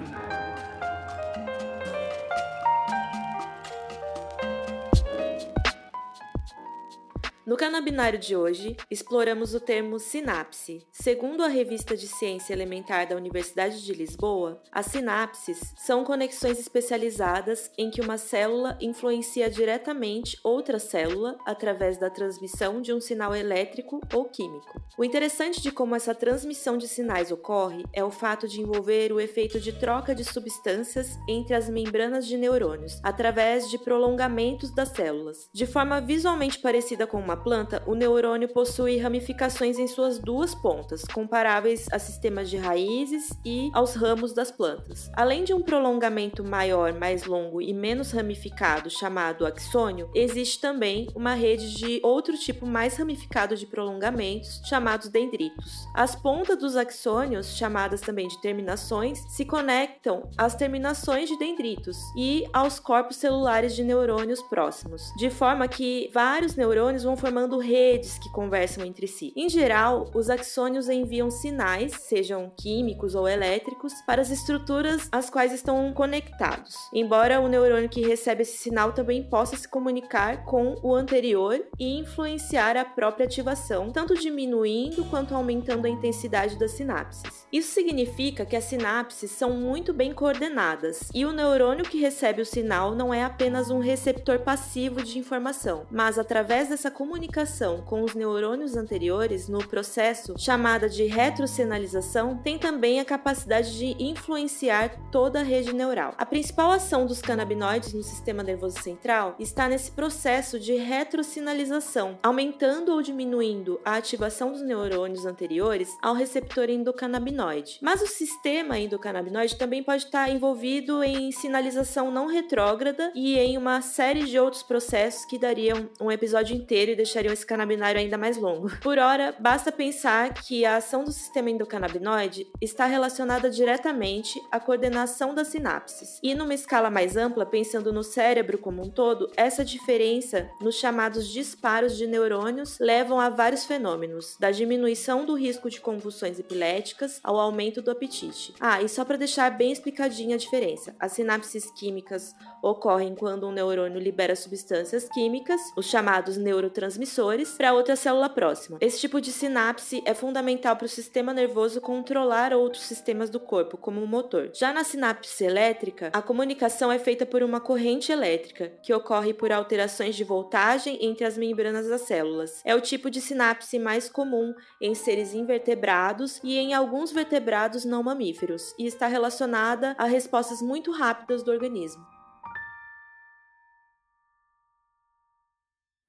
No 7.51 7.57
canabinário 7.57 8.17
de 8.17 8.33
hoje, 8.33 8.77
exploramos 8.89 9.53
o 9.53 9.59
termo 9.59 9.99
sinapse. 9.99 10.87
Segundo 10.89 11.43
a 11.43 11.49
revista 11.49 11.97
de 11.97 12.07
ciência 12.07 12.53
elementar 12.53 13.09
da 13.09 13.17
Universidade 13.17 13.83
de 13.83 13.93
Lisboa, 13.93 14.63
as 14.71 14.85
sinapses 14.85 15.59
são 15.75 16.05
conexões 16.05 16.57
especializadas 16.57 17.69
em 17.77 17.91
que 17.91 17.99
uma 17.99 18.17
célula 18.17 18.77
influencia 18.79 19.49
diretamente 19.49 20.39
outra 20.45 20.79
célula 20.79 21.37
através 21.45 21.97
da 21.97 22.09
transmissão 22.09 22.81
de 22.81 22.93
um 22.93 23.01
sinal 23.01 23.35
elétrico 23.35 23.99
ou 24.13 24.23
químico. 24.29 24.81
O 24.97 25.03
interessante 25.03 25.61
de 25.61 25.73
como 25.73 25.93
essa 25.93 26.15
transmissão 26.15 26.77
de 26.77 26.87
sinais 26.87 27.33
ocorre 27.33 27.83
é 27.91 28.01
o 28.01 28.11
fato 28.11 28.47
de 28.47 28.61
envolver 28.61 29.11
o 29.11 29.19
efeito 29.19 29.59
de 29.59 29.73
troca 29.73 30.15
de 30.15 30.23
substâncias 30.23 31.17
entre 31.27 31.53
as 31.53 31.69
membranas 31.69 32.25
de 32.25 32.37
neurônios, 32.37 32.97
através 33.03 33.69
de 33.69 33.77
prolongamentos 33.77 34.73
das 34.73 34.89
células. 34.89 35.49
De 35.53 35.65
forma 35.65 35.99
visualmente 35.99 36.57
parecida 36.57 37.05
com 37.05 37.19
uma 37.19 37.40
planta, 37.43 37.81
o 37.85 37.95
neurônio 37.95 38.47
possui 38.47 38.97
ramificações 38.97 39.77
em 39.77 39.87
suas 39.87 40.19
duas 40.19 40.53
pontas, 40.55 41.03
comparáveis 41.03 41.87
a 41.91 41.99
sistemas 41.99 42.49
de 42.49 42.57
raízes 42.57 43.29
e 43.45 43.69
aos 43.73 43.95
ramos 43.95 44.33
das 44.33 44.51
plantas. 44.51 45.09
Além 45.13 45.43
de 45.43 45.53
um 45.53 45.61
prolongamento 45.61 46.43
maior, 46.43 46.93
mais 46.93 47.25
longo 47.25 47.61
e 47.61 47.73
menos 47.73 48.11
ramificado, 48.11 48.89
chamado 48.89 49.45
axônio, 49.45 50.09
existe 50.13 50.59
também 50.59 51.07
uma 51.15 51.33
rede 51.33 51.73
de 51.75 51.99
outro 52.03 52.37
tipo 52.37 52.65
mais 52.65 52.97
ramificado 52.97 53.55
de 53.55 53.65
prolongamentos, 53.65 54.61
chamados 54.65 55.09
dendritos. 55.09 55.87
As 55.93 56.15
pontas 56.15 56.57
dos 56.57 56.75
axônios, 56.75 57.55
chamadas 57.57 58.01
também 58.01 58.27
de 58.27 58.39
terminações, 58.41 59.19
se 59.29 59.45
conectam 59.45 60.29
às 60.37 60.55
terminações 60.55 61.29
de 61.29 61.37
dendritos 61.37 61.97
e 62.15 62.45
aos 62.53 62.79
corpos 62.79 63.17
celulares 63.17 63.75
de 63.75 63.83
neurônios 63.83 64.41
próximos, 64.43 65.11
de 65.17 65.29
forma 65.29 65.67
que 65.67 66.09
vários 66.13 66.55
neurônios 66.55 67.03
vão 67.03 67.15
formando 67.31 67.59
redes 67.59 68.19
que 68.19 68.29
conversam 68.29 68.83
entre 68.83 69.07
si. 69.07 69.31
Em 69.37 69.47
geral, 69.47 70.11
os 70.13 70.29
axônios 70.29 70.89
enviam 70.89 71.31
sinais, 71.31 71.93
sejam 71.93 72.51
químicos 72.57 73.15
ou 73.15 73.25
elétricos, 73.25 73.93
para 74.05 74.21
as 74.21 74.29
estruturas 74.29 75.07
às 75.13 75.29
quais 75.29 75.53
estão 75.53 75.93
conectados. 75.93 76.75
Embora 76.93 77.39
o 77.39 77.47
neurônio 77.47 77.87
que 77.87 78.05
recebe 78.05 78.41
esse 78.41 78.57
sinal 78.57 78.91
também 78.91 79.23
possa 79.23 79.55
se 79.55 79.65
comunicar 79.65 80.43
com 80.43 80.75
o 80.83 80.93
anterior 80.93 81.57
e 81.79 81.97
influenciar 81.97 82.75
a 82.75 82.83
própria 82.83 83.25
ativação, 83.25 83.91
tanto 83.91 84.13
diminuindo 84.13 85.05
quanto 85.05 85.33
aumentando 85.33 85.85
a 85.85 85.89
intensidade 85.89 86.59
das 86.59 86.71
sinapses. 86.71 87.47
Isso 87.49 87.71
significa 87.71 88.45
que 88.45 88.57
as 88.57 88.65
sinapses 88.65 89.31
são 89.31 89.51
muito 89.51 89.93
bem 89.93 90.13
coordenadas 90.13 91.09
e 91.13 91.25
o 91.25 91.31
neurônio 91.31 91.85
que 91.85 91.97
recebe 91.97 92.41
o 92.41 92.45
sinal 92.45 92.93
não 92.93 93.13
é 93.13 93.23
apenas 93.23 93.69
um 93.69 93.79
receptor 93.79 94.39
passivo 94.39 95.01
de 95.01 95.17
informação, 95.17 95.85
mas 95.89 96.19
através 96.19 96.67
dessa 96.67 96.91
comunicação 96.91 97.10
comunicação 97.11 97.81
com 97.81 98.03
os 98.03 98.15
neurônios 98.15 98.77
anteriores 98.77 99.49
no 99.49 99.59
processo 99.67 100.33
chamada 100.37 100.87
de 100.87 101.03
retrocenalização 101.03 102.37
tem 102.37 102.57
também 102.57 103.01
a 103.01 103.05
capacidade 103.05 103.77
de 103.77 104.01
influenciar 104.01 104.97
toda 105.11 105.41
a 105.41 105.43
rede 105.43 105.73
neural. 105.73 106.15
A 106.17 106.25
principal 106.25 106.71
ação 106.71 107.05
dos 107.05 107.21
canabinoides 107.21 107.93
no 107.93 108.01
sistema 108.01 108.41
nervoso 108.41 108.79
central 108.81 109.35
está 109.37 109.67
nesse 109.67 109.91
processo 109.91 110.57
de 110.57 110.75
retrocinalização, 110.75 112.17
aumentando 112.23 112.93
ou 112.93 113.01
diminuindo 113.01 113.81
a 113.83 113.95
ativação 113.95 114.53
dos 114.53 114.61
neurônios 114.61 115.25
anteriores 115.25 115.89
ao 116.01 116.13
receptor 116.13 116.69
endocannabinoide. 116.69 117.77
Mas 117.81 118.01
o 118.01 118.07
sistema 118.07 118.79
endocannabinoide 118.79 119.57
também 119.57 119.83
pode 119.83 120.05
estar 120.05 120.29
envolvido 120.29 121.03
em 121.03 121.29
sinalização 121.33 122.09
não 122.09 122.27
retrógrada 122.27 123.11
e 123.13 123.37
em 123.37 123.57
uma 123.57 123.81
série 123.81 124.23
de 124.23 124.39
outros 124.39 124.63
processos 124.63 125.25
que 125.25 125.37
dariam 125.37 125.89
um 125.99 126.09
episódio 126.09 126.55
inteiro 126.55 127.00
deixariam 127.01 127.33
esse 127.33 127.45
canabinário 127.45 127.99
ainda 127.99 128.17
mais 128.17 128.37
longo. 128.37 128.69
Por 128.79 128.97
ora, 128.97 129.35
basta 129.39 129.71
pensar 129.71 130.33
que 130.33 130.65
a 130.65 130.77
ação 130.77 131.03
do 131.03 131.11
sistema 131.11 131.49
endocannabinoide 131.49 132.47
está 132.61 132.85
relacionada 132.85 133.49
diretamente 133.49 134.39
à 134.51 134.59
coordenação 134.59 135.33
das 135.33 135.47
sinapses. 135.47 136.19
E 136.21 136.35
numa 136.35 136.53
escala 136.53 136.89
mais 136.89 137.17
ampla, 137.17 137.45
pensando 137.45 137.91
no 137.91 138.03
cérebro 138.03 138.57
como 138.57 138.83
um 138.83 138.89
todo, 138.89 139.31
essa 139.35 139.65
diferença 139.65 140.49
nos 140.61 140.75
chamados 140.75 141.27
disparos 141.27 141.97
de 141.97 142.05
neurônios 142.05 142.77
levam 142.79 143.19
a 143.19 143.29
vários 143.29 143.65
fenômenos, 143.65 144.37
da 144.39 144.51
diminuição 144.51 145.25
do 145.25 145.33
risco 145.33 145.69
de 145.69 145.81
convulsões 145.81 146.39
epiléticas 146.39 147.19
ao 147.23 147.39
aumento 147.39 147.81
do 147.81 147.91
apetite. 147.91 148.53
Ah, 148.59 148.81
e 148.81 148.87
só 148.87 149.03
para 149.03 149.17
deixar 149.17 149.49
bem 149.51 149.71
explicadinha 149.71 150.35
a 150.35 150.39
diferença, 150.39 150.95
as 150.99 151.13
sinapses 151.13 151.71
químicas 151.71 152.35
ocorrem 152.61 153.15
quando 153.15 153.47
um 153.47 153.51
neurônio 153.51 153.99
libera 153.99 154.35
substâncias 154.35 155.09
químicas, 155.09 155.59
os 155.75 155.87
chamados 155.87 156.37
neurotransmissores 156.37 156.90
neurotransmissores 156.91 157.51
para 157.57 157.73
outra 157.73 157.95
célula 157.95 158.29
próxima. 158.29 158.77
Esse 158.81 158.99
tipo 158.99 159.21
de 159.21 159.31
sinapse 159.31 160.01
é 160.05 160.13
fundamental 160.13 160.75
para 160.75 160.85
o 160.85 160.89
sistema 160.89 161.33
nervoso 161.33 161.81
controlar 161.81 162.53
outros 162.53 162.83
sistemas 162.83 163.29
do 163.29 163.39
corpo, 163.39 163.77
como 163.77 164.01
o 164.01 164.07
motor. 164.07 164.49
Já 164.53 164.73
na 164.73 164.83
sinapse 164.83 165.43
elétrica, 165.43 166.09
a 166.13 166.21
comunicação 166.21 166.91
é 166.91 166.99
feita 166.99 167.25
por 167.25 167.43
uma 167.43 167.59
corrente 167.59 168.11
elétrica, 168.11 168.71
que 168.83 168.93
ocorre 168.93 169.33
por 169.33 169.51
alterações 169.51 170.15
de 170.15 170.23
voltagem 170.23 170.97
entre 171.01 171.25
as 171.25 171.37
membranas 171.37 171.87
das 171.87 172.01
células. 172.01 172.61
É 172.65 172.75
o 172.75 172.81
tipo 172.81 173.09
de 173.09 173.21
sinapse 173.21 173.79
mais 173.79 174.09
comum 174.09 174.53
em 174.79 174.93
seres 174.95 175.33
invertebrados 175.33 176.39
e 176.43 176.57
em 176.57 176.73
alguns 176.73 177.11
vertebrados 177.11 177.85
não 177.85 178.03
mamíferos, 178.03 178.73
e 178.77 178.85
está 178.85 179.07
relacionada 179.07 179.95
a 179.97 180.05
respostas 180.05 180.61
muito 180.61 180.91
rápidas 180.91 181.43
do 181.43 181.51
organismo. 181.51 182.20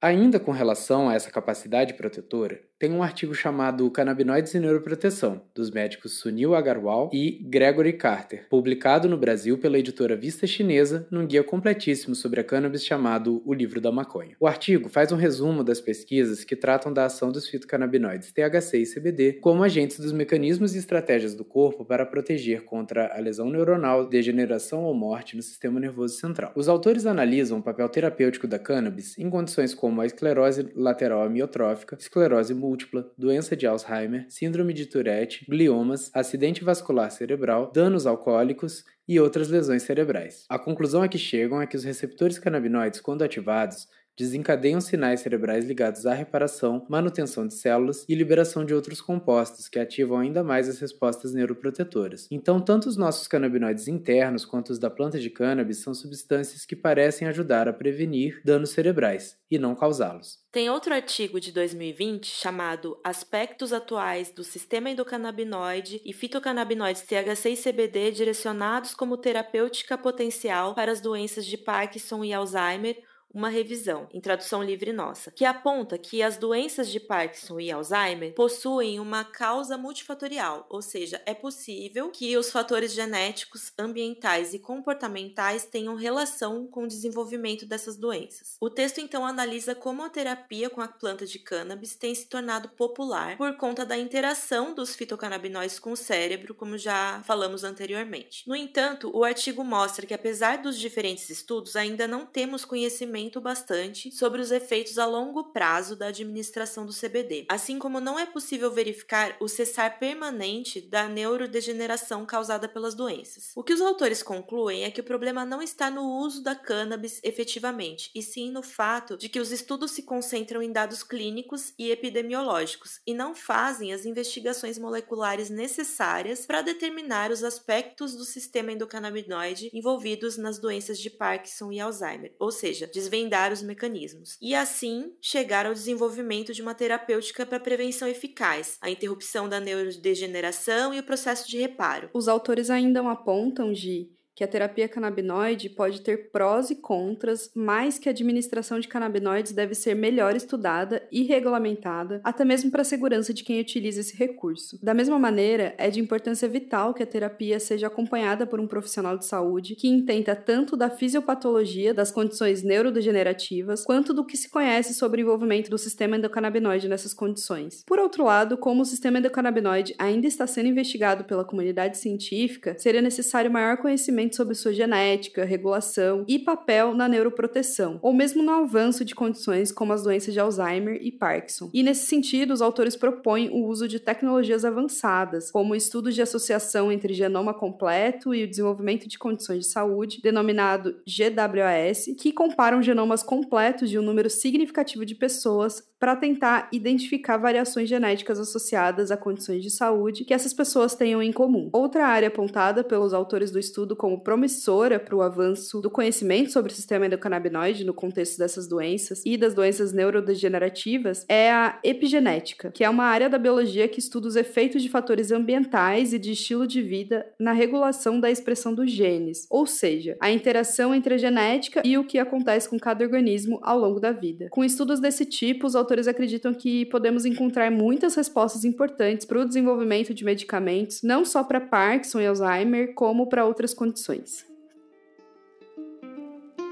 Ainda 0.02 0.40
com 0.40 0.50
relação 0.50 1.09
a 1.09 1.14
essa 1.14 1.30
capacidade 1.30 1.94
protetora, 1.94 2.61
tem 2.83 2.91
um 2.91 3.01
artigo 3.05 3.33
chamado 3.33 3.89
Canabinoides 3.93 4.53
e 4.55 4.59
Neuroproteção, 4.59 5.41
dos 5.55 5.71
médicos 5.71 6.19
Sunil 6.19 6.53
Agarwal 6.53 7.11
e 7.12 7.41
Gregory 7.45 7.93
Carter, 7.93 8.49
publicado 8.51 9.09
no 9.09 9.17
Brasil 9.17 9.57
pela 9.57 9.79
editora 9.79 10.17
Vista 10.17 10.49
Chinesa, 10.49 11.07
num 11.09 11.25
guia 11.25 11.45
completíssimo 11.45 12.17
sobre 12.17 12.41
a 12.41 12.45
cannabis 12.45 12.85
chamado 12.85 13.41
O 13.47 13.55
Livro 13.55 13.81
da 13.81 13.93
Maconha. 13.93 14.35
O 14.41 14.49
artigo 14.49 14.89
faz 14.89 15.12
um 15.12 15.17
resumo 15.17 15.62
das 15.62 15.81
pesquisas 15.81 16.43
que 16.43 16.57
tratam 16.57 16.93
da 16.93 17.05
ação 17.05 17.31
dos 17.31 17.47
fitocannabinoides 17.47 18.33
THC 18.33 18.79
e 18.79 18.95
CBD 18.95 19.33
como 19.35 19.62
agentes 19.62 20.01
dos 20.01 20.11
mecanismos 20.11 20.75
e 20.75 20.79
estratégias 20.79 21.37
do 21.37 21.45
corpo 21.45 21.85
para 21.85 22.05
proteger 22.05 22.65
contra 22.65 23.17
a 23.17 23.21
lesão 23.21 23.49
neuronal, 23.49 24.09
degeneração 24.09 24.83
ou 24.83 24.93
morte 24.93 25.37
no 25.37 25.43
sistema 25.43 25.79
nervoso 25.79 26.17
central. 26.17 26.51
Os 26.57 26.69
autores 26.69 27.07
analisam 27.07 27.61
o 27.61 27.62
papel 27.62 27.89
terapêutico 27.89 28.49
da 28.49 28.59
cannabis 28.59 29.17
em 29.17 29.31
condições 29.31 29.73
como 29.73 30.01
a 30.01 30.07
esclerose 30.07 30.69
lateral 30.75 31.23
amiotrófica, 31.23 31.97
esclerose 31.97 32.53
múltipla, 32.53 32.72
múltipla, 32.73 33.12
doença 33.19 33.55
de 33.55 33.67
Alzheimer, 33.67 34.25
síndrome 34.31 34.73
de 34.73 34.87
Tourette, 34.87 35.45
gliomas, 35.47 36.11
acidente 36.14 36.64
vascular 36.64 37.11
cerebral, 37.11 37.71
danos 37.71 38.07
alcoólicos 38.07 38.83
e 39.07 39.21
outras 39.21 39.50
lesões 39.50 39.83
cerebrais. 39.83 40.47
A 40.49 40.59
conclusão 40.59 41.02
a 41.02 41.09
que 41.09 41.19
chegam 41.19 41.61
é 41.61 41.67
que 41.67 41.76
os 41.76 41.85
receptores 41.85 42.38
canabinoides, 42.38 43.00
quando 43.00 43.23
ativados, 43.23 43.87
desencadeiam 44.23 44.81
sinais 44.81 45.21
cerebrais 45.21 45.64
ligados 45.64 46.07
à 46.07 46.14
reparação, 46.14 46.87
manutenção 46.88 47.45
de 47.47 47.55
células 47.55 48.05
e 48.09 48.14
liberação 48.14 48.64
de 48.64 48.73
outros 48.73 49.00
compostos 49.00 49.69
que 49.69 49.81
ativam 49.81 50.19
ainda 50.19 50.45
mais 50.45 50.69
as 50.69 50.79
respostas 50.79 51.35
neuroprotetoras. 51.35 52.29
Então, 52.31 52.61
tanto 52.61 52.88
os 52.88 52.97
nossos 52.97 53.26
canabinoides 53.26 53.88
internos 53.88 54.45
quanto 54.45 54.71
os 54.71 54.79
da 54.79 54.88
planta 54.88 55.19
de 55.19 55.29
cannabis 55.29 55.79
são 55.79 55.93
substâncias 55.93 56.64
que 56.64 56.76
parecem 56.76 57.26
ajudar 57.26 57.69
a 57.69 57.73
prevenir 57.73 58.41
danos 58.45 58.71
cerebrais 58.71 59.37
e 59.50 59.59
não 59.59 59.75
causá-los. 59.75 60.41
Tem 60.52 60.71
outro 60.71 60.95
artigo 60.95 61.41
de 61.41 61.50
2020 61.50 62.26
chamado 62.26 62.99
Aspectos 63.02 63.73
Atuais 63.73 64.31
do 64.31 64.45
Sistema 64.45 64.91
Endocannabinoide 64.91 66.00
e 66.05 66.12
Fitocannabinoides 66.12 67.02
THC 67.02 67.50
e 67.50 67.57
CBD 67.57 68.11
direcionados 68.12 68.95
como 68.95 69.17
terapêutica 69.17 69.99
potencial 69.99 70.75
para 70.75 70.93
as 70.93 71.00
doenças 71.00 71.45
de 71.45 71.57
Parkinson 71.57 72.23
e 72.23 72.33
Alzheimer, 72.33 73.02
uma 73.35 73.49
revisão, 73.49 74.09
em 74.12 74.21
tradução 74.21 74.62
livre 74.62 74.93
nossa, 74.93 75.31
que 75.31 75.45
aponta 75.45 75.97
que 75.99 76.23
as 76.23 76.37
doenças 76.37 76.89
de 76.89 77.01
Parkinson 77.01 77.61
e 77.61 77.71
Alzheimer 77.71 78.35
possuem 78.35 79.01
uma 79.01 79.25
causa 79.25 79.79
multifatorial, 79.79 80.67
ou 80.69 80.83
seja, 80.83 81.21
é 81.25 81.35
possível 81.35 82.11
que 82.11 82.37
os 82.37 82.51
fatores 82.51 82.93
genéticos, 82.93 83.73
ambientais 83.79 84.53
e 84.55 84.59
comportamentais 84.59 85.65
tenham 85.65 85.95
relação 85.95 86.67
com 86.67 86.85
o 86.85 86.89
desenvolvimento 86.89 87.67
dessas 87.67 87.97
doenças. 87.97 88.57
O 88.61 88.69
texto 88.69 88.99
então 88.99 89.27
analisa 89.27 89.75
como 89.75 90.03
a 90.03 90.11
terapia 90.11 90.69
com 90.69 90.81
a 90.81 90.89
planta 90.89 91.27
de 91.27 91.39
cannabis 91.39 91.95
tem 91.95 92.15
se 92.15 92.27
tornado 92.27 92.69
popular 92.71 93.37
por 93.37 93.57
conta 93.57 93.85
da 93.85 93.97
interação 93.97 94.75
dos 94.75 94.95
fitocannabinoides 94.95 95.79
com 95.79 95.93
o 95.93 95.97
cérebro, 95.97 96.55
como 96.55 96.77
já 96.77 97.23
falamos 97.25 97.65
anteriormente. 97.65 98.47
No 98.47 98.55
entanto, 98.55 99.11
o 99.15 99.25
artigo 99.25 99.65
mostra 99.65 100.07
que 100.07 100.15
apesar 100.15 100.59
dos 100.59 100.79
diferentes 100.79 101.31
estudos, 101.31 101.77
ainda 101.77 102.07
não 102.07 102.27
temos 102.27 102.65
conhecimento 102.65 103.22
conhecimento 103.23 103.41
bastante 103.41 104.11
sobre 104.11 104.41
os 104.41 104.50
efeitos 104.50 104.99
a 104.99 105.07
longo 105.07 105.45
prazo 105.52 105.95
da 105.95 106.07
administração 106.07 106.85
do 106.85 106.93
CBD, 106.93 107.47
assim 107.49 107.79
como 107.79 108.00
não 108.00 108.19
é 108.19 108.26
possível 108.26 108.71
verificar 108.71 109.37
o 109.41 109.49
cessar 109.49 109.99
permanente 109.99 110.81
da 110.81 111.09
neurodegeneração 111.09 112.26
causada 112.26 112.69
pelas 112.69 112.95
doenças. 112.95 113.52
O 113.55 113.62
que 113.62 113.73
os 113.73 113.81
autores 113.81 114.23
concluem 114.23 114.85
é 114.85 114.91
que 114.91 115.00
o 115.00 115.05
problema 115.05 115.45
não 115.45 115.62
está 115.62 115.91
no 115.91 116.19
uso 116.19 116.43
da 116.43 116.55
cannabis 116.55 117.21
efetivamente, 117.23 118.11
e 118.14 118.23
sim 118.23 118.50
no 118.50 118.62
fato 118.62 119.17
de 119.17 119.29
que 119.29 119.41
os 119.41 119.52
estudos 119.52 119.93
se 119.93 120.02
concentram 120.02 120.62
em 120.62 120.73
dados 120.73 121.02
clínicos 121.02 121.73
e 121.79 121.91
epidemiológicos 121.91 123.00
e 123.07 123.14
não 123.14 123.35
fazem 123.35 123.93
as 123.93 124.05
investigações 124.05 124.79
moleculares 124.79 125.50
necessárias 125.50 126.47
para 126.47 126.62
determinar 126.62 127.31
os 127.31 127.45
aspectos 127.45 128.14
do 128.14 128.25
sistema 128.25 128.73
endocannabinoide 128.73 129.71
envolvidos 129.73 130.37
nas 130.37 130.59
doenças 130.59 130.99
de 130.99 131.11
Parkinson 131.11 131.71
e 131.73 131.81
Alzheimer, 131.81 132.35
ou 132.38 132.50
seja, 132.50 132.87
desvendar 133.12 133.52
os 133.52 133.62
mecanismos 133.62 134.38
e 134.40 134.54
assim 134.54 135.12
chegar 135.21 135.66
ao 135.66 135.75
desenvolvimento 135.75 136.54
de 136.54 136.62
uma 136.62 136.75
terapêutica 136.75 137.45
para 137.45 137.61
prevenção 137.61 138.09
eficaz, 138.09 138.78
a 138.81 138.88
interrupção 138.88 139.49
da 139.49 139.61
neurodegeneração 139.61 140.95
e 140.95 140.99
o 140.99 141.02
processo 141.02 141.47
de 141.49 141.59
reparo. 141.59 142.09
Os 142.14 142.26
autores 142.26 142.71
ainda 142.71 143.02
apontam 143.11 143.71
de 143.71 144.11
que 144.35 144.43
a 144.43 144.49
terapia 144.49 144.89
canabinoide 144.89 145.69
pode 145.69 146.01
ter 146.01 146.31
prós 146.31 146.71
e 146.71 146.77
contras, 146.77 147.51
mas 147.55 147.99
que 147.99 148.09
a 148.09 148.12
administração 148.12 148.81
de 148.81 148.89
canabinoides 148.89 149.53
deve 149.53 149.75
ser 149.75 149.95
melhor 149.95 150.35
estudada 150.35 151.03
e 151.12 151.23
regulamentada, 151.23 152.21
até 152.25 152.45
mesmo 152.45 152.71
para 152.71 152.83
a 152.83 152.85
segurança 152.85 153.35
de 153.35 153.45
quem 153.45 153.61
utiliza 153.61 154.01
esse 154.01 154.17
recurso. 154.17 154.79
Da 154.83 154.95
mesma 154.95 155.19
maneira, 155.19 155.75
é 155.77 155.91
de 155.91 156.01
importância 156.01 156.49
vital 156.49 156.95
que 156.95 157.03
a 157.03 157.07
terapia 157.07 157.61
seja 157.61 157.87
acompanhada 157.87 158.47
por 158.47 158.59
um 158.59 158.67
profissional 158.67 159.19
de 159.19 159.27
saúde 159.27 159.77
que 159.77 159.89
entenda 159.89 160.35
tanto 160.35 160.77
da 160.77 160.89
fisiopatologia 160.89 161.93
das 161.93 162.11
condições 162.11 162.62
neurodegenerativas, 162.62 163.85
quanto 163.85 164.15
do 164.15 164.25
que 164.25 164.37
se 164.37 164.49
conhece 164.49 164.95
sobre 164.95 165.21
o 165.21 165.25
envolvimento 165.25 165.71
do 165.71 165.79
sistema 165.79 166.17
endocannabinoide 166.17 166.89
nessas 166.89 167.12
condições. 167.12 167.85
Por 167.87 167.99
outro 167.99 168.25
lado, 168.25 168.57
como 168.57 168.83
o 168.83 168.87
sistema 168.87 169.19
endocannabinoide 169.19 169.95
ainda 169.99 170.27
está 170.27 170.47
sendo 170.47 170.69
investigado 170.69 171.25
pela 171.25 171.45
comunidade 171.45 171.99
científica, 171.99 172.77
seria 172.79 173.03
necessário 173.03 173.51
maior 173.51 173.77
conhecimento 173.77 174.22
conhecimento 174.23 174.37
sobre 174.37 174.55
sua 174.55 174.73
genética, 174.73 175.45
regulação 175.45 176.25
e 176.29 176.38
papel 176.38 176.95
na 176.95 177.09
neuroproteção, 177.09 177.99
ou 178.02 178.12
mesmo 178.12 178.43
no 178.43 178.52
avanço 178.52 179.05
de 179.05 179.14
condições 179.14 179.73
como 179.73 179.93
as 179.93 180.02
doenças 180.02 180.33
de 180.33 180.41
Alzheimer 180.41 180.99
e 181.00 181.11
Parkinson. 181.11 181.71
E 181.73 181.83
nesse 181.83 182.07
sentido, 182.07 182.52
os 182.52 182.62
autores 182.62 182.97
propõem 182.97 183.50
o 183.50 183.67
uso 183.67 183.88
de 183.88 183.99
tecnologias 183.99 184.64
avançadas, 184.64 185.50
como 185.50 185.75
estudos 185.75 186.14
de 186.14 186.23
associação 186.23 186.93
entre 186.93 187.14
genoma 187.14 187.52
completo 187.52 188.35
e 188.35 188.45
o 188.45 188.49
desenvolvimento 188.49 189.09
de 189.09 189.19
condições 189.19 189.61
de 189.61 189.67
saúde, 189.67 190.21
denominado 190.23 190.97
GWAS, 191.07 192.07
que 192.19 192.33
comparam 192.33 192.83
genomas 192.83 193.23
completos 193.23 193.91
de 193.91 193.99
um 193.99 194.02
número 194.02 194.31
significativo 194.31 195.05
de 195.05 195.14
pessoas 195.14 195.83
para 196.02 196.16
tentar 196.16 196.68
identificar 196.73 197.37
variações 197.37 197.88
genéticas 197.88 198.40
associadas 198.40 199.12
a 199.12 199.16
condições 199.16 199.62
de 199.62 199.71
saúde 199.71 200.25
que 200.25 200.35
essas 200.35 200.52
pessoas 200.52 200.97
tenham 200.97 201.23
em 201.23 201.30
comum. 201.30 201.71
Outra 201.73 202.09
área 202.09 202.26
apontada 202.26 202.82
pelos 202.82 203.14
autores 203.14 203.52
do 203.52 203.59
estudo 203.61 203.95
como 203.95 204.19
promissora 204.19 204.99
para 204.99 205.15
o 205.15 205.23
avanço 205.23 205.80
do 205.80 205.88
conhecimento 205.88 206.50
sobre 206.50 206.73
o 206.73 206.75
sistema 206.75 207.06
endocannabinoide 207.06 207.84
no 207.84 207.95
contexto 207.95 208.36
dessas 208.36 208.67
doenças 208.67 209.23
e 209.25 209.36
das 209.36 209.54
doenças 209.54 209.93
neurodegenerativas 209.93 211.25
é 211.28 211.52
a 211.52 211.78
epigenética, 211.84 212.73
que 212.73 212.82
é 212.82 212.91
uma 212.91 213.04
área 213.04 213.30
da 213.30 213.38
biologia 213.38 213.86
que 213.86 214.00
estuda 214.00 214.26
os 214.26 214.34
efeitos 214.34 214.82
de 214.82 214.88
fatores 214.88 215.30
ambientais 215.30 216.12
e 216.12 216.19
de 216.19 216.32
estilo 216.32 216.67
de 216.67 216.82
vida 216.82 217.25
na 217.38 217.52
regulação 217.52 218.19
da 218.19 218.28
expressão 218.28 218.75
dos 218.75 218.91
genes, 218.91 219.47
ou 219.49 219.69
seja, 219.69 220.17
a 220.21 220.32
interação 220.32 220.93
entre 220.93 221.15
a 221.15 221.19
genética 221.19 221.80
e 221.84 221.97
o 221.97 222.02
que 222.02 222.19
acontece 222.19 222.69
com 222.69 222.76
cada 222.76 223.04
organismo 223.04 223.60
ao 223.62 223.78
longo 223.78 224.00
da 224.00 224.10
vida. 224.10 224.49
Com 224.50 224.65
estudos 224.65 224.99
desse 224.99 225.25
tipo, 225.25 225.65
os 225.65 225.76
autores 225.76 225.92
acreditam 226.09 226.55
que 226.55 226.87
podemos 226.87 227.25
encontrar 227.25 227.71
muitas 227.71 228.15
respostas 228.15 228.65
importantes 228.65 229.26
para 229.26 229.41
o 229.41 229.45
desenvolvimento 229.45 230.15
de 230.15 230.25
medicamentos, 230.25 231.02
não 231.02 231.25
só 231.25 231.45
para 231.45 231.61
Parkinson 231.61 232.21
e 232.21 232.26
Alzheimer, 232.26 232.95
como 232.95 233.28
para 233.28 233.45
outras 233.45 233.75
condições. 233.75 234.45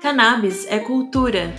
Cannabis 0.03 0.67
é 0.67 0.79
cultura. 0.79 1.53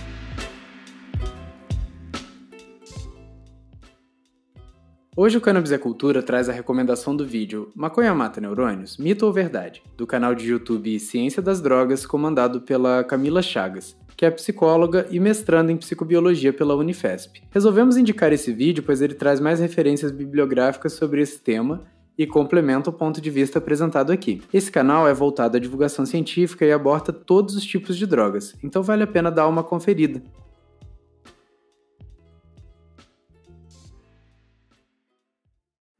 Hoje 5.14 5.36
o 5.36 5.40
Cannabis 5.42 5.70
é 5.70 5.76
Cultura 5.76 6.22
traz 6.22 6.48
a 6.48 6.52
recomendação 6.52 7.14
do 7.14 7.26
vídeo 7.26 7.70
Maconha 7.76 8.14
Mata 8.14 8.40
Neurônios? 8.40 8.96
Mito 8.96 9.26
ou 9.26 9.32
Verdade? 9.32 9.82
do 9.94 10.06
canal 10.06 10.34
de 10.34 10.50
YouTube 10.50 10.98
Ciência 10.98 11.42
das 11.42 11.60
Drogas, 11.60 12.06
comandado 12.06 12.62
pela 12.62 13.04
Camila 13.04 13.42
Chagas 13.42 13.94
que 14.22 14.26
é 14.26 14.30
psicóloga 14.30 15.08
e 15.10 15.18
mestranda 15.18 15.72
em 15.72 15.76
psicobiologia 15.76 16.52
pela 16.52 16.76
Unifesp. 16.76 17.42
Resolvemos 17.50 17.96
indicar 17.96 18.32
esse 18.32 18.52
vídeo 18.52 18.80
pois 18.80 19.02
ele 19.02 19.14
traz 19.14 19.40
mais 19.40 19.58
referências 19.58 20.12
bibliográficas 20.12 20.92
sobre 20.92 21.20
esse 21.20 21.40
tema 21.40 21.80
e 22.16 22.24
complementa 22.24 22.88
o 22.88 22.92
ponto 22.92 23.20
de 23.20 23.28
vista 23.30 23.58
apresentado 23.58 24.12
aqui. 24.12 24.40
Esse 24.54 24.70
canal 24.70 25.08
é 25.08 25.12
voltado 25.12 25.56
à 25.56 25.60
divulgação 25.60 26.06
científica 26.06 26.64
e 26.64 26.70
aborda 26.70 27.12
todos 27.12 27.56
os 27.56 27.64
tipos 27.64 27.96
de 27.96 28.06
drogas, 28.06 28.54
então 28.62 28.80
vale 28.80 29.02
a 29.02 29.08
pena 29.08 29.28
dar 29.28 29.48
uma 29.48 29.64
conferida. 29.64 30.22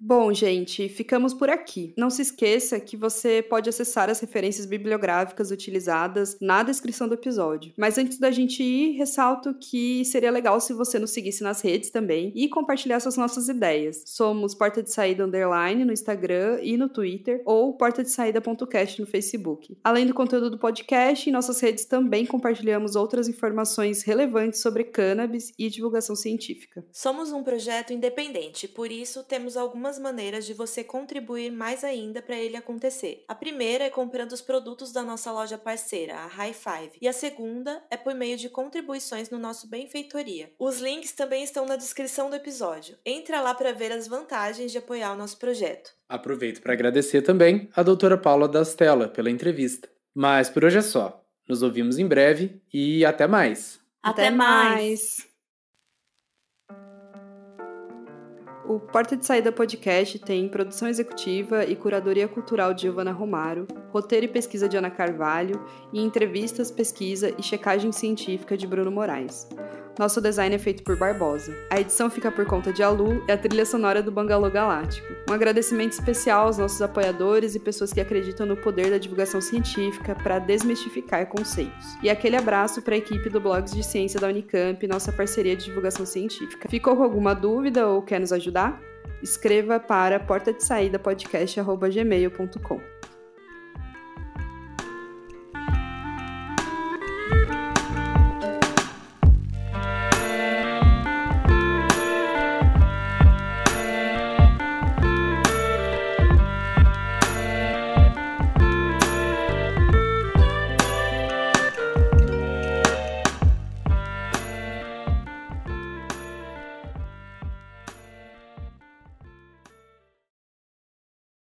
Bom, 0.04 0.32
gente, 0.32 0.88
ficamos 0.88 1.32
por 1.32 1.48
aqui. 1.48 1.94
Não 1.96 2.10
se 2.10 2.22
esqueça 2.22 2.80
que 2.80 2.96
você 2.96 3.40
pode 3.40 3.68
acessar 3.68 4.10
as 4.10 4.18
referências 4.18 4.66
bibliográficas 4.66 5.52
utilizadas 5.52 6.36
na 6.40 6.64
descrição 6.64 7.06
do 7.06 7.14
episódio. 7.14 7.72
Mas 7.78 7.96
antes 7.98 8.18
da 8.18 8.28
gente 8.32 8.64
ir, 8.64 8.96
ressalto 8.96 9.54
que 9.54 10.04
seria 10.04 10.32
legal 10.32 10.60
se 10.60 10.72
você 10.72 10.98
nos 10.98 11.12
seguisse 11.12 11.44
nas 11.44 11.60
redes 11.60 11.90
também 11.90 12.32
e 12.34 12.48
compartilhasse 12.48 13.06
as 13.06 13.16
nossas 13.16 13.48
ideias. 13.48 14.02
Somos 14.04 14.56
Porta 14.56 14.82
de 14.82 14.90
Saída 14.90 15.24
Underline 15.24 15.84
no 15.84 15.92
Instagram 15.92 16.58
e 16.60 16.76
no 16.76 16.88
Twitter 16.88 17.40
ou 17.44 17.76
Porta 17.76 18.02
de 18.02 18.10
Saída.cast 18.10 19.00
no 19.00 19.06
Facebook. 19.06 19.78
Além 19.84 20.04
do 20.04 20.14
conteúdo 20.14 20.50
do 20.50 20.58
podcast, 20.58 21.30
em 21.30 21.32
nossas 21.32 21.60
redes 21.60 21.84
também 21.84 22.26
compartilhamos 22.26 22.96
outras 22.96 23.28
informações 23.28 24.02
relevantes 24.02 24.62
sobre 24.62 24.82
cannabis 24.82 25.52
e 25.56 25.70
divulgação 25.70 26.16
científica. 26.16 26.84
Somos 26.90 27.30
um 27.30 27.44
projeto 27.44 27.92
independente, 27.92 28.66
por 28.66 28.90
isso 28.90 29.22
temos 29.22 29.56
algumas 29.56 29.91
algumas 29.92 29.98
maneiras 29.98 30.46
de 30.46 30.54
você 30.54 30.82
contribuir 30.82 31.50
mais 31.50 31.84
ainda 31.84 32.22
para 32.22 32.36
ele 32.36 32.56
acontecer. 32.56 33.24
A 33.28 33.34
primeira 33.34 33.84
é 33.84 33.90
comprando 33.90 34.32
os 34.32 34.40
produtos 34.40 34.92
da 34.92 35.02
nossa 35.02 35.30
loja 35.30 35.58
parceira, 35.58 36.14
a 36.14 36.26
High 36.26 36.54
Five, 36.54 36.98
e 37.00 37.08
a 37.08 37.12
segunda 37.12 37.82
é 37.90 37.96
por 37.96 38.14
meio 38.14 38.36
de 38.36 38.48
contribuições 38.48 39.28
no 39.28 39.38
nosso 39.38 39.68
Benfeitoria. 39.68 40.50
Os 40.58 40.80
links 40.80 41.12
também 41.12 41.44
estão 41.44 41.66
na 41.66 41.76
descrição 41.76 42.30
do 42.30 42.36
episódio. 42.36 42.96
Entra 43.04 43.40
lá 43.40 43.54
para 43.54 43.72
ver 43.72 43.92
as 43.92 44.08
vantagens 44.08 44.72
de 44.72 44.78
apoiar 44.78 45.12
o 45.12 45.16
nosso 45.16 45.38
projeto. 45.38 45.90
Aproveito 46.08 46.62
para 46.62 46.72
agradecer 46.72 47.22
também 47.22 47.68
a 47.74 47.82
doutora 47.82 48.16
Paula 48.16 48.48
Dastella 48.48 49.08
pela 49.08 49.30
entrevista. 49.30 49.88
Mas 50.14 50.48
por 50.48 50.64
hoje 50.64 50.78
é 50.78 50.82
só. 50.82 51.22
Nos 51.48 51.62
ouvimos 51.62 51.98
em 51.98 52.06
breve 52.06 52.62
e 52.72 53.04
até 53.04 53.26
mais. 53.26 53.80
Até, 54.02 54.30
mais. 54.30 55.28
O 58.64 58.78
Porta 58.78 59.16
de 59.16 59.26
Saída 59.26 59.50
Podcast 59.50 60.20
tem 60.20 60.48
produção 60.48 60.88
executiva 60.88 61.64
e 61.64 61.74
curadoria 61.74 62.28
cultural 62.28 62.72
de 62.72 62.82
Giovana 62.82 63.10
Romaro, 63.10 63.66
roteiro 63.90 64.26
e 64.26 64.28
pesquisa 64.28 64.68
de 64.68 64.76
Ana 64.76 64.90
Carvalho 64.90 65.64
e 65.92 66.00
entrevistas, 66.00 66.70
pesquisa 66.70 67.34
e 67.36 67.42
checagem 67.42 67.90
científica 67.90 68.56
de 68.56 68.66
Bruno 68.66 68.90
Moraes. 68.90 69.48
Nosso 69.98 70.20
design 70.20 70.54
é 70.54 70.58
feito 70.58 70.82
por 70.82 70.96
Barbosa. 70.96 71.54
A 71.70 71.78
edição 71.78 72.08
fica 72.08 72.30
por 72.30 72.46
conta 72.46 72.72
de 72.72 72.82
Alu 72.82 73.22
e 73.28 73.32
a 73.32 73.36
trilha 73.36 73.66
sonora 73.66 74.02
do 74.02 74.10
Bangalô 74.10 74.50
Galáctico. 74.50 75.06
Um 75.28 75.32
agradecimento 75.32 75.92
especial 75.92 76.46
aos 76.46 76.56
nossos 76.56 76.80
apoiadores 76.80 77.54
e 77.54 77.60
pessoas 77.60 77.92
que 77.92 78.00
acreditam 78.00 78.46
no 78.46 78.56
poder 78.56 78.90
da 78.90 78.98
divulgação 78.98 79.40
científica 79.40 80.14
para 80.14 80.38
desmistificar 80.38 81.26
conceitos. 81.28 81.86
E 82.02 82.08
aquele 82.08 82.36
abraço 82.36 82.80
para 82.80 82.94
a 82.94 82.98
equipe 82.98 83.28
do 83.28 83.40
Blogs 83.40 83.74
de 83.74 83.82
Ciência 83.82 84.18
da 84.18 84.28
Unicamp, 84.28 84.86
nossa 84.86 85.12
parceria 85.12 85.54
de 85.54 85.66
divulgação 85.66 86.06
científica. 86.06 86.68
Ficou 86.68 86.96
com 86.96 87.02
alguma 87.02 87.34
dúvida 87.34 87.86
ou 87.86 88.02
quer 88.02 88.18
nos 88.18 88.32
ajudar? 88.32 88.80
Escreva 89.22 89.78
para 89.78 90.18
porta 90.18 90.52
de 90.52 90.64
saída 90.64 90.98
podcast@gmail.com. 90.98 92.91